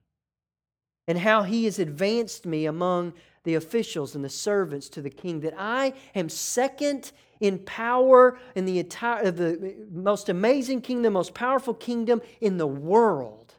And 1.07 1.19
how 1.19 1.43
he 1.43 1.65
has 1.67 1.79
advanced 1.79 2.45
me 2.45 2.67
among 2.67 3.13
the 3.45 3.55
officials 3.55 4.15
and 4.15 4.25
the 4.25 4.29
servants 4.29 4.89
to 4.91 5.03
the 5.03 5.11
king 5.11 5.41
that 5.41 5.55
I 5.57 5.95
am 6.15 6.29
second 6.29 7.13
in 7.41 7.59
power 7.61 8.39
in 8.55 8.67
the 8.67 8.79
entire 8.79 9.31
the 9.31 9.75
most 9.91 10.29
amazing 10.29 10.81
kingdom, 10.81 11.15
most 11.15 11.35
powerful 11.35 11.75
kingdom 11.75 12.23
in 12.41 12.57
the 12.57 12.69
world. 12.69 13.55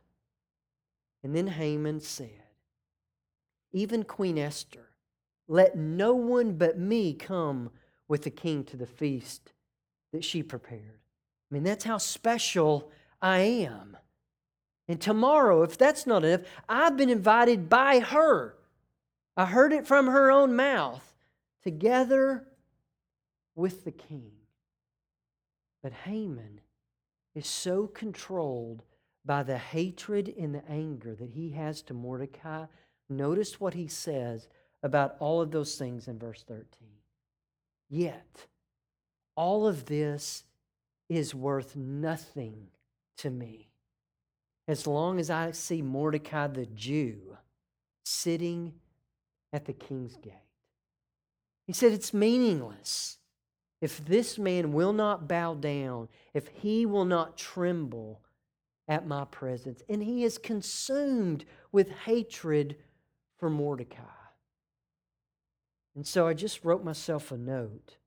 And 1.22 1.36
then 1.36 1.48
Haman 1.48 2.00
said, 2.00 2.43
even 3.74 4.04
Queen 4.04 4.38
Esther, 4.38 4.92
let 5.48 5.76
no 5.76 6.14
one 6.14 6.54
but 6.54 6.78
me 6.78 7.14
come 7.14 7.72
with 8.08 8.24
the 8.24 8.30
king 8.30 8.64
to 8.66 8.78
the 8.78 8.86
feast 8.86 9.52
that 10.14 10.24
she 10.24 10.42
prepared. 10.44 11.00
I 11.52 11.54
mean, 11.54 11.64
that's 11.64 11.84
how 11.84 11.98
special 11.98 12.92
I 13.22 13.40
am. 13.40 13.98
And 14.88 15.02
tomorrow, 15.02 15.64
if 15.64 15.78
that's 15.78 16.06
not 16.06 16.24
enough, 16.24 16.42
I've 16.70 16.98
been 16.98 17.10
invited 17.10 17.70
by 17.70 18.00
her. 18.00 18.56
I 19.36 19.46
heard 19.46 19.74
it 19.74 19.88
from 19.88 20.08
her 20.08 20.32
own 20.32 20.56
mouth, 20.56 21.16
together 21.64 22.48
with 23.56 23.84
the 23.84 23.92
king. 23.92 24.32
But 25.82 25.94
Haman 25.94 26.62
is 27.34 27.48
so 27.48 27.88
controlled 27.88 28.84
by 29.26 29.44
the 29.44 29.58
hatred 29.58 30.34
and 30.38 30.54
the 30.54 30.64
anger 30.70 31.16
that 31.16 31.32
he 31.32 31.52
has 31.52 31.82
to 31.84 31.94
Mordecai. 31.94 32.66
Notice 33.10 33.60
what 33.60 33.74
he 33.74 33.88
says 33.88 34.48
about 34.82 35.16
all 35.20 35.42
of 35.42 35.52
those 35.52 35.76
things 35.76 36.08
in 36.08 36.20
verse 36.20 36.44
13. 36.48 36.66
Yet, 37.90 38.48
all 39.36 39.68
of 39.68 39.86
this 39.86 40.44
is 41.10 41.36
worth 41.36 41.76
nothing 41.76 42.68
to 43.18 43.30
me 43.30 43.70
as 44.68 44.88
long 44.88 45.20
as 45.20 45.30
I 45.30 45.52
see 45.52 45.82
Mordecai 45.82 46.48
the 46.48 46.66
Jew 46.66 47.38
sitting 48.06 48.74
at 49.52 49.66
the 49.66 49.74
king's 49.74 50.16
gate. 50.18 50.34
He 51.68 51.74
said, 51.74 51.92
It's 51.92 52.14
meaningless. 52.14 53.18
If 53.82 54.06
this 54.06 54.40
man 54.40 54.72
will 54.72 54.94
not 54.94 55.28
bow 55.28 55.56
down, 55.56 56.08
if 56.34 56.48
he 56.48 56.86
will 56.86 57.06
not 57.06 57.38
tremble 57.38 58.22
at 58.88 59.06
my 59.06 59.26
presence, 59.26 59.84
and 59.90 60.02
he 60.02 60.24
is 60.24 60.38
consumed 60.38 61.44
with 61.72 61.90
hatred 61.90 62.78
for 63.44 63.50
Mordecai. 63.50 64.04
And 65.98 66.08
so 66.08 66.26
I 66.26 66.34
just 66.34 66.64
wrote 66.64 66.82
myself 66.82 67.30
a 67.30 67.38
note 67.38 67.98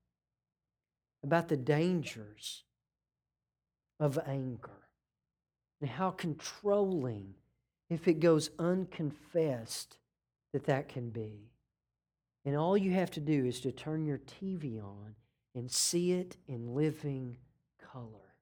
about 1.23 1.47
the 1.47 1.55
dangers 1.55 2.63
of 3.99 4.17
anger 4.25 4.87
and 5.79 5.91
how 5.91 6.09
controlling, 6.09 7.35
if 7.87 8.07
it 8.07 8.19
goes 8.19 8.49
unconfessed, 8.57 9.99
that 10.53 10.65
that 10.65 10.89
can 10.89 11.11
be. 11.11 11.51
And 12.43 12.55
all 12.55 12.75
you 12.75 12.93
have 12.93 13.11
to 13.11 13.19
do 13.19 13.45
is 13.45 13.59
to 13.59 13.71
turn 13.71 14.07
your 14.07 14.17
TV 14.41 14.83
on 14.83 15.13
and 15.53 15.69
see 15.69 16.13
it 16.13 16.35
in 16.47 16.73
living 16.73 17.37
color. 17.93 18.33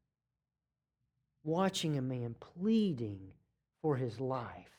Watching 1.44 1.98
a 1.98 2.02
man 2.02 2.36
pleading 2.40 3.34
for 3.82 3.98
his 3.98 4.22
life 4.22 4.75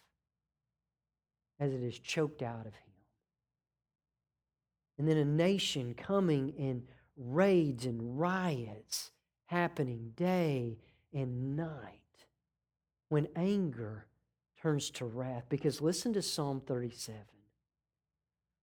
as 1.59 1.73
it 1.73 1.83
is 1.83 1.99
choked 1.99 2.43
out 2.43 2.67
of 2.67 2.75
him. 2.75 2.83
And 4.99 5.09
then 5.09 5.17
a 5.17 5.25
nation 5.25 5.95
coming 5.95 6.51
in 6.57 6.85
raids 7.17 7.87
and 7.87 8.19
riots 8.19 9.11
happening 9.47 10.13
day 10.17 10.79
and 11.13 11.57
night 11.57 12.01
when 13.09 13.29
anger 13.37 14.07
turns 14.61 14.91
to 14.91 15.05
wrath. 15.05 15.45
Because 15.49 15.81
listen 15.81 16.13
to 16.15 16.23
Psalm 16.23 16.61
37 16.67 17.21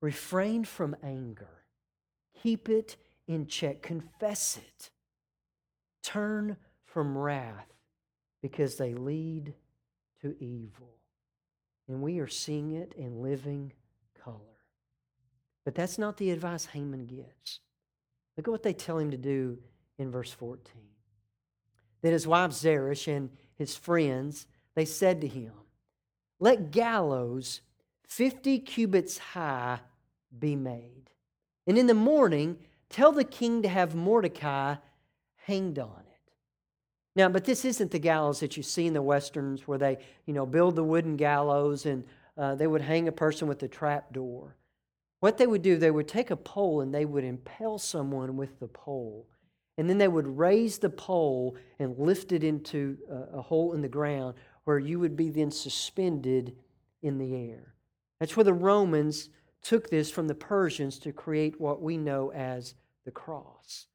refrain 0.01 0.65
from 0.65 0.95
anger, 1.01 1.63
keep 2.41 2.67
it 2.67 2.97
in 3.27 3.47
check, 3.47 3.81
confess 3.81 4.57
it, 4.57 4.89
turn 6.03 6.57
from 6.85 7.17
wrath 7.17 7.73
because 8.41 8.75
they 8.75 8.93
lead 8.93 9.53
to 10.21 10.35
evil. 10.43 10.97
And 11.87 12.01
we 12.01 12.19
are 12.19 12.27
seeing 12.27 12.71
it 12.71 12.93
in 12.97 13.21
living 13.21 13.73
color. 14.23 14.37
But 15.65 15.75
that's 15.75 15.97
not 15.97 16.17
the 16.17 16.31
advice 16.31 16.65
Haman 16.65 17.05
gives. 17.05 17.59
Look 18.37 18.47
at 18.47 18.51
what 18.51 18.63
they 18.63 18.73
tell 18.73 18.97
him 18.97 19.11
to 19.11 19.17
do 19.17 19.59
in 19.97 20.11
verse 20.11 20.31
14. 20.31 20.73
That 22.01 22.13
his 22.13 22.27
wife 22.27 22.51
Zeresh 22.51 23.07
and 23.07 23.29
his 23.55 23.75
friends, 23.75 24.47
they 24.75 24.85
said 24.85 25.21
to 25.21 25.27
him, 25.27 25.53
Let 26.39 26.71
gallows 26.71 27.61
50 28.07 28.59
cubits 28.59 29.17
high 29.17 29.79
be 30.37 30.55
made. 30.55 31.09
And 31.65 31.77
in 31.77 31.87
the 31.87 31.93
morning, 31.93 32.57
tell 32.89 33.11
the 33.11 33.23
king 33.23 33.61
to 33.61 33.69
have 33.69 33.95
Mordecai 33.95 34.75
hanged 35.35 35.79
on. 35.79 36.02
Now, 37.15 37.29
but 37.29 37.45
this 37.45 37.63
isn't 37.63 37.91
the 37.91 37.99
gallows 37.99 38.39
that 38.39 38.57
you 38.57 38.63
see 38.63 38.87
in 38.87 38.93
the 38.93 39.01
westerns 39.01 39.67
where 39.67 39.77
they, 39.77 39.99
you 40.25 40.33
know, 40.33 40.45
build 40.45 40.75
the 40.75 40.83
wooden 40.83 41.15
gallows 41.15 41.85
and 41.85 42.03
uh, 42.37 42.55
they 42.55 42.65
would 42.65 42.81
hang 42.81 43.07
a 43.07 43.11
person 43.11 43.47
with 43.47 43.61
a 43.61 43.67
trap 43.67 44.11
door. 44.11 44.55
What 45.19 45.37
they 45.37 45.47
would 45.47 45.61
do, 45.61 45.77
they 45.77 45.91
would 45.91 46.07
take 46.07 46.31
a 46.31 46.35
pole 46.35 46.81
and 46.81 46.93
they 46.93 47.05
would 47.05 47.23
impale 47.23 47.77
someone 47.77 48.35
with 48.35 48.59
the 48.59 48.67
pole. 48.67 49.27
And 49.77 49.89
then 49.89 49.97
they 49.97 50.07
would 50.07 50.37
raise 50.37 50.79
the 50.79 50.89
pole 50.89 51.55
and 51.79 51.97
lift 51.97 52.31
it 52.31 52.43
into 52.43 52.97
a, 53.09 53.37
a 53.37 53.41
hole 53.41 53.73
in 53.73 53.81
the 53.81 53.87
ground 53.87 54.35
where 54.65 54.79
you 54.79 54.99
would 54.99 55.15
be 55.15 55.29
then 55.29 55.51
suspended 55.51 56.55
in 57.01 57.17
the 57.17 57.35
air. 57.35 57.73
That's 58.19 58.35
where 58.35 58.43
the 58.43 58.53
Romans 58.53 59.29
took 59.61 59.89
this 59.89 60.09
from 60.11 60.27
the 60.27 60.35
Persians 60.35 60.99
to 60.99 61.11
create 61.11 61.59
what 61.59 61.81
we 61.81 61.97
know 61.97 62.31
as 62.31 62.75
the 63.05 63.11
cross. 63.11 63.87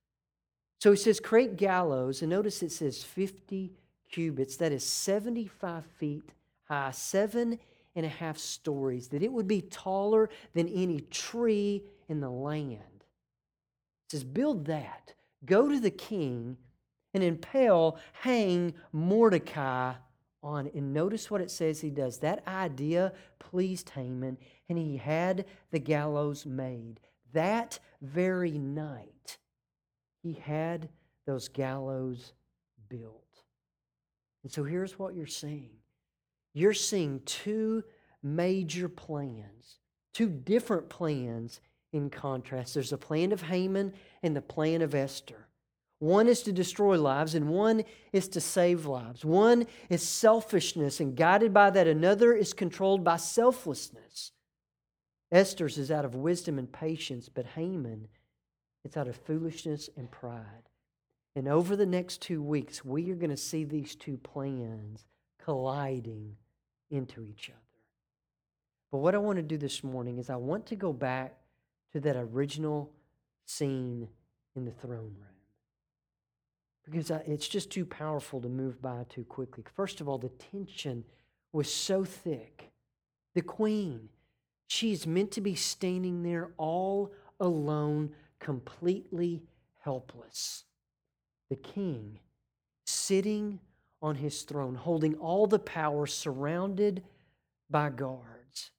So 0.78 0.92
he 0.92 0.96
says, 0.96 1.18
create 1.20 1.56
gallows, 1.56 2.22
and 2.22 2.30
notice 2.30 2.62
it 2.62 2.70
says 2.70 3.02
50 3.02 3.72
cubits. 4.10 4.56
That 4.56 4.72
is 4.72 4.84
75 4.84 5.84
feet 5.98 6.30
high, 6.64 6.92
seven 6.92 7.58
and 7.96 8.06
a 8.06 8.10
half 8.10 8.38
stories, 8.38 9.08
that 9.08 9.22
it 9.22 9.32
would 9.32 9.48
be 9.48 9.62
taller 9.62 10.30
than 10.54 10.68
any 10.68 11.00
tree 11.00 11.82
in 12.08 12.20
the 12.20 12.30
land. 12.30 12.80
It 12.80 14.12
says, 14.12 14.24
build 14.24 14.66
that. 14.66 15.14
Go 15.44 15.68
to 15.68 15.80
the 15.80 15.90
king 15.90 16.56
and 17.14 17.22
impale, 17.22 17.98
hang 18.12 18.74
Mordecai 18.92 19.94
on. 20.42 20.70
And 20.74 20.92
notice 20.92 21.30
what 21.30 21.40
it 21.40 21.50
says 21.50 21.80
he 21.80 21.90
does. 21.90 22.18
That 22.18 22.46
idea 22.46 23.12
pleased 23.38 23.90
Haman, 23.90 24.38
and 24.68 24.78
he 24.78 24.96
had 24.96 25.46
the 25.70 25.78
gallows 25.78 26.46
made. 26.46 27.00
That 27.32 27.78
very 28.00 28.58
night, 28.58 29.38
he 30.22 30.34
had 30.34 30.88
those 31.26 31.48
gallows 31.48 32.32
built. 32.88 33.24
And 34.42 34.52
so 34.52 34.64
here's 34.64 34.98
what 34.98 35.14
you're 35.14 35.26
seeing 35.26 35.70
you're 36.54 36.74
seeing 36.74 37.20
two 37.24 37.84
major 38.22 38.88
plans, 38.88 39.78
two 40.14 40.28
different 40.28 40.88
plans 40.88 41.60
in 41.92 42.10
contrast. 42.10 42.74
There's 42.74 42.92
a 42.92 42.98
plan 42.98 43.32
of 43.32 43.42
Haman 43.42 43.92
and 44.22 44.34
the 44.34 44.42
plan 44.42 44.82
of 44.82 44.94
Esther. 44.94 45.46
One 46.00 46.28
is 46.28 46.42
to 46.42 46.52
destroy 46.52 47.00
lives, 47.00 47.34
and 47.34 47.48
one 47.48 47.82
is 48.12 48.28
to 48.28 48.40
save 48.40 48.86
lives. 48.86 49.24
One 49.24 49.66
is 49.88 50.02
selfishness, 50.02 51.00
and 51.00 51.16
guided 51.16 51.52
by 51.52 51.70
that, 51.70 51.88
another 51.88 52.32
is 52.32 52.52
controlled 52.52 53.02
by 53.02 53.16
selflessness. 53.16 54.30
Esther's 55.32 55.76
is 55.76 55.90
out 55.90 56.04
of 56.04 56.14
wisdom 56.14 56.58
and 56.58 56.72
patience, 56.72 57.28
but 57.28 57.46
Haman, 57.46 58.08
it's 58.84 58.96
out 58.96 59.08
of 59.08 59.16
foolishness 59.16 59.90
and 59.96 60.10
pride. 60.10 60.68
And 61.36 61.48
over 61.48 61.76
the 61.76 61.86
next 61.86 62.20
two 62.22 62.42
weeks, 62.42 62.84
we 62.84 63.10
are 63.10 63.16
going 63.16 63.30
to 63.30 63.36
see 63.36 63.64
these 63.64 63.94
two 63.94 64.16
plans 64.16 65.06
colliding 65.42 66.36
into 66.90 67.24
each 67.24 67.50
other. 67.50 67.58
But 68.90 68.98
what 68.98 69.14
I 69.14 69.18
want 69.18 69.36
to 69.36 69.42
do 69.42 69.58
this 69.58 69.84
morning 69.84 70.18
is 70.18 70.30
I 70.30 70.36
want 70.36 70.66
to 70.66 70.76
go 70.76 70.92
back 70.92 71.36
to 71.92 72.00
that 72.00 72.16
original 72.16 72.90
scene 73.44 74.08
in 74.56 74.64
the 74.64 74.72
throne 74.72 75.14
room 75.18 75.38
because 76.90 77.10
uh, 77.10 77.20
it's 77.26 77.48
just 77.48 77.70
too 77.70 77.84
powerful 77.84 78.40
to 78.40 78.48
move 78.48 78.80
by 78.80 79.04
too 79.08 79.24
quickly. 79.24 79.64
First 79.74 80.00
of 80.00 80.08
all, 80.08 80.18
the 80.18 80.30
tension 80.30 81.04
was 81.52 81.72
so 81.72 82.04
thick. 82.04 82.70
The 83.34 83.42
queen, 83.42 84.08
she's 84.66 85.06
meant 85.06 85.30
to 85.32 85.40
be 85.40 85.54
standing 85.54 86.22
there 86.22 86.50
all 86.56 87.12
alone, 87.40 88.14
completely 88.40 89.42
helpless. 89.82 90.64
The 91.50 91.56
king, 91.56 92.18
sitting 92.86 93.60
on 94.00 94.16
his 94.16 94.42
throne, 94.42 94.74
holding 94.74 95.14
all 95.16 95.46
the 95.46 95.58
power, 95.58 96.06
surrounded 96.06 97.02
by 97.70 97.90
guards. 97.90 98.70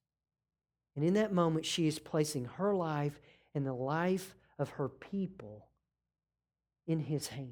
And 0.95 1.06
in 1.06 1.13
that 1.15 1.34
moment, 1.34 1.65
she 1.65 1.88
is 1.88 2.00
placing 2.00 2.45
her 2.45 2.76
life 2.76 3.19
and 3.56 3.65
the 3.65 3.74
life 3.74 4.36
of 4.58 4.69
her 4.72 4.89
people 4.89 5.67
in 6.88 7.00
his 7.00 7.28
hands. 7.28 7.50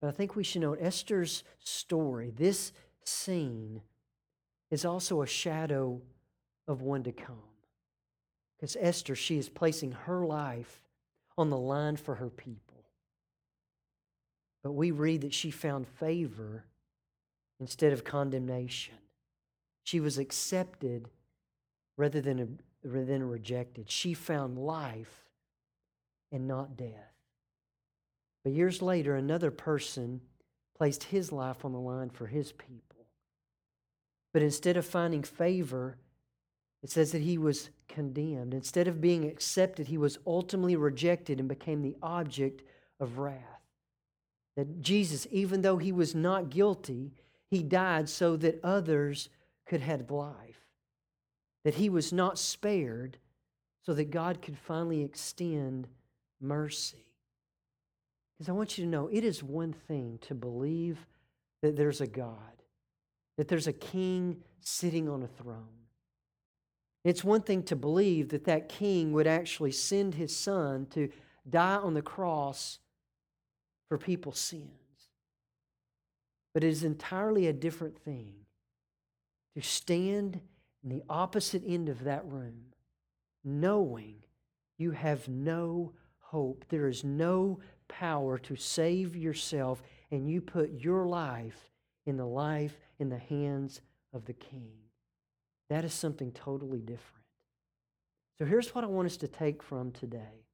But 0.00 0.08
I 0.08 0.10
think 0.12 0.36
we 0.36 0.44
should 0.44 0.62
note 0.62 0.78
Esther's 0.80 1.44
story, 1.60 2.30
this 2.30 2.72
scene, 3.04 3.80
is 4.70 4.84
also 4.84 5.22
a 5.22 5.26
shadow 5.26 6.02
of 6.68 6.82
one 6.82 7.02
to 7.04 7.12
come. 7.12 7.53
Because 8.64 8.78
Esther, 8.80 9.14
she 9.14 9.36
is 9.36 9.50
placing 9.50 9.92
her 9.92 10.24
life 10.24 10.80
on 11.36 11.50
the 11.50 11.58
line 11.58 11.96
for 11.96 12.14
her 12.14 12.30
people. 12.30 12.86
But 14.62 14.72
we 14.72 14.90
read 14.90 15.20
that 15.20 15.34
she 15.34 15.50
found 15.50 15.86
favor 15.86 16.64
instead 17.60 17.92
of 17.92 18.04
condemnation. 18.04 18.94
She 19.82 20.00
was 20.00 20.16
accepted 20.16 21.10
rather 21.98 22.22
than, 22.22 22.58
rather 22.82 23.04
than 23.04 23.28
rejected. 23.28 23.90
She 23.90 24.14
found 24.14 24.56
life 24.56 25.26
and 26.32 26.48
not 26.48 26.74
death. 26.74 27.12
But 28.44 28.54
years 28.54 28.80
later, 28.80 29.14
another 29.14 29.50
person 29.50 30.22
placed 30.74 31.02
his 31.02 31.32
life 31.32 31.66
on 31.66 31.72
the 31.72 31.78
line 31.78 32.08
for 32.08 32.28
his 32.28 32.50
people. 32.50 33.08
But 34.32 34.40
instead 34.40 34.78
of 34.78 34.86
finding 34.86 35.22
favor, 35.22 35.98
it 36.84 36.90
says 36.90 37.12
that 37.12 37.22
he 37.22 37.38
was 37.38 37.70
condemned. 37.88 38.52
Instead 38.52 38.88
of 38.88 39.00
being 39.00 39.24
accepted, 39.24 39.86
he 39.86 39.96
was 39.96 40.18
ultimately 40.26 40.76
rejected 40.76 41.40
and 41.40 41.48
became 41.48 41.80
the 41.80 41.96
object 42.02 42.62
of 43.00 43.16
wrath. 43.16 43.40
That 44.58 44.82
Jesus, 44.82 45.26
even 45.30 45.62
though 45.62 45.78
he 45.78 45.92
was 45.92 46.14
not 46.14 46.50
guilty, 46.50 47.14
he 47.50 47.62
died 47.62 48.10
so 48.10 48.36
that 48.36 48.62
others 48.62 49.30
could 49.64 49.80
have 49.80 50.10
life. 50.10 50.60
That 51.64 51.76
he 51.76 51.88
was 51.88 52.12
not 52.12 52.38
spared 52.38 53.16
so 53.80 53.94
that 53.94 54.10
God 54.10 54.42
could 54.42 54.58
finally 54.58 55.02
extend 55.02 55.88
mercy. 56.38 57.06
Because 58.36 58.50
I 58.50 58.52
want 58.52 58.76
you 58.76 58.84
to 58.84 58.90
know 58.90 59.08
it 59.10 59.24
is 59.24 59.42
one 59.42 59.72
thing 59.72 60.18
to 60.26 60.34
believe 60.34 61.06
that 61.62 61.76
there's 61.76 62.02
a 62.02 62.06
God, 62.06 62.36
that 63.38 63.48
there's 63.48 63.68
a 63.68 63.72
king 63.72 64.42
sitting 64.60 65.08
on 65.08 65.22
a 65.22 65.28
throne. 65.28 65.83
It's 67.04 67.22
one 67.22 67.42
thing 67.42 67.62
to 67.64 67.76
believe 67.76 68.30
that 68.30 68.44
that 68.44 68.68
king 68.68 69.12
would 69.12 69.26
actually 69.26 69.72
send 69.72 70.14
his 70.14 70.34
son 70.34 70.86
to 70.90 71.10
die 71.48 71.76
on 71.76 71.92
the 71.92 72.02
cross 72.02 72.78
for 73.88 73.98
people's 73.98 74.38
sins. 74.38 74.70
But 76.54 76.64
it 76.64 76.68
is 76.68 76.82
entirely 76.82 77.46
a 77.46 77.52
different 77.52 77.98
thing 77.98 78.32
to 79.54 79.60
stand 79.60 80.40
in 80.82 80.88
the 80.88 81.02
opposite 81.08 81.62
end 81.66 81.88
of 81.88 82.04
that 82.04 82.24
room, 82.24 82.72
knowing 83.44 84.16
you 84.78 84.92
have 84.92 85.28
no 85.28 85.92
hope. 86.20 86.64
There 86.68 86.88
is 86.88 87.04
no 87.04 87.60
power 87.88 88.38
to 88.38 88.56
save 88.56 89.14
yourself, 89.14 89.82
and 90.10 90.28
you 90.28 90.40
put 90.40 90.72
your 90.72 91.06
life 91.06 91.70
in 92.06 92.16
the 92.16 92.26
life 92.26 92.78
in 92.98 93.10
the 93.10 93.18
hands 93.18 93.80
of 94.12 94.24
the 94.24 94.32
king. 94.32 94.83
That 95.70 95.84
is 95.84 95.94
something 95.94 96.32
totally 96.32 96.80
different. 96.80 97.24
So 98.38 98.44
here's 98.44 98.74
what 98.74 98.84
I 98.84 98.88
want 98.88 99.06
us 99.06 99.16
to 99.18 99.28
take 99.28 99.62
from 99.62 99.92
today. 99.92 100.44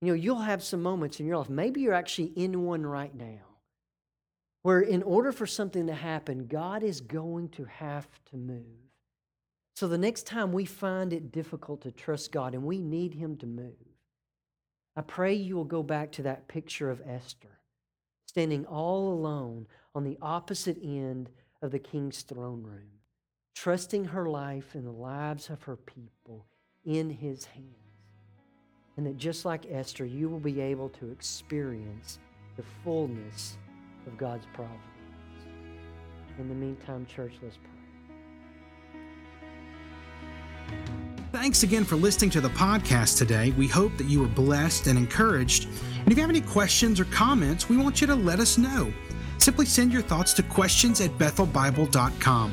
You 0.00 0.08
know, 0.08 0.14
you'll 0.14 0.36
have 0.40 0.62
some 0.62 0.82
moments 0.82 1.20
in 1.20 1.26
your 1.26 1.38
life, 1.38 1.48
maybe 1.48 1.80
you're 1.80 1.94
actually 1.94 2.32
in 2.36 2.64
one 2.64 2.84
right 2.84 3.14
now, 3.14 3.44
where 4.62 4.80
in 4.80 5.02
order 5.02 5.32
for 5.32 5.46
something 5.46 5.86
to 5.86 5.94
happen, 5.94 6.46
God 6.46 6.82
is 6.82 7.00
going 7.00 7.50
to 7.50 7.64
have 7.64 8.08
to 8.30 8.36
move. 8.36 8.64
So 9.76 9.88
the 9.88 9.98
next 9.98 10.26
time 10.26 10.52
we 10.52 10.64
find 10.64 11.12
it 11.12 11.32
difficult 11.32 11.82
to 11.82 11.90
trust 11.90 12.32
God 12.32 12.54
and 12.54 12.64
we 12.64 12.78
need 12.78 13.14
Him 13.14 13.36
to 13.38 13.46
move, 13.46 13.72
I 14.96 15.00
pray 15.00 15.34
you 15.34 15.56
will 15.56 15.64
go 15.64 15.82
back 15.82 16.12
to 16.12 16.22
that 16.22 16.48
picture 16.48 16.90
of 16.90 17.02
Esther, 17.06 17.58
standing 18.26 18.66
all 18.66 19.12
alone 19.12 19.66
on 19.94 20.04
the 20.04 20.18
opposite 20.22 20.78
end 20.82 21.30
of 21.60 21.72
the 21.72 21.78
king's 21.78 22.22
throne 22.22 22.62
room 22.62 22.93
trusting 23.54 24.04
her 24.06 24.28
life 24.28 24.74
and 24.74 24.86
the 24.86 24.90
lives 24.90 25.48
of 25.48 25.62
her 25.62 25.76
people 25.76 26.46
in 26.84 27.08
his 27.10 27.44
hands. 27.46 27.68
And 28.96 29.06
that 29.06 29.16
just 29.16 29.44
like 29.44 29.66
Esther, 29.70 30.04
you 30.04 30.28
will 30.28 30.40
be 30.40 30.60
able 30.60 30.88
to 30.90 31.10
experience 31.10 32.18
the 32.56 32.64
fullness 32.82 33.56
of 34.06 34.16
God's 34.16 34.46
providence. 34.52 34.80
In 36.38 36.48
the 36.48 36.54
meantime, 36.54 37.06
church, 37.06 37.34
let's 37.42 37.56
pray. 37.56 37.70
Thanks 41.32 41.64
again 41.64 41.84
for 41.84 41.96
listening 41.96 42.30
to 42.30 42.40
the 42.40 42.48
podcast 42.50 43.18
today. 43.18 43.50
We 43.52 43.66
hope 43.66 43.96
that 43.98 44.06
you 44.06 44.20
were 44.20 44.28
blessed 44.28 44.86
and 44.86 44.96
encouraged. 44.96 45.66
And 45.98 46.12
if 46.12 46.16
you 46.16 46.20
have 46.20 46.30
any 46.30 46.40
questions 46.40 47.00
or 47.00 47.04
comments, 47.06 47.68
we 47.68 47.76
want 47.76 48.00
you 48.00 48.06
to 48.06 48.14
let 48.14 48.38
us 48.38 48.56
know. 48.56 48.92
Simply 49.38 49.66
send 49.66 49.92
your 49.92 50.02
thoughts 50.02 50.32
to 50.34 50.42
questions 50.44 51.00
at 51.00 51.10
bethelbible.com. 51.18 52.52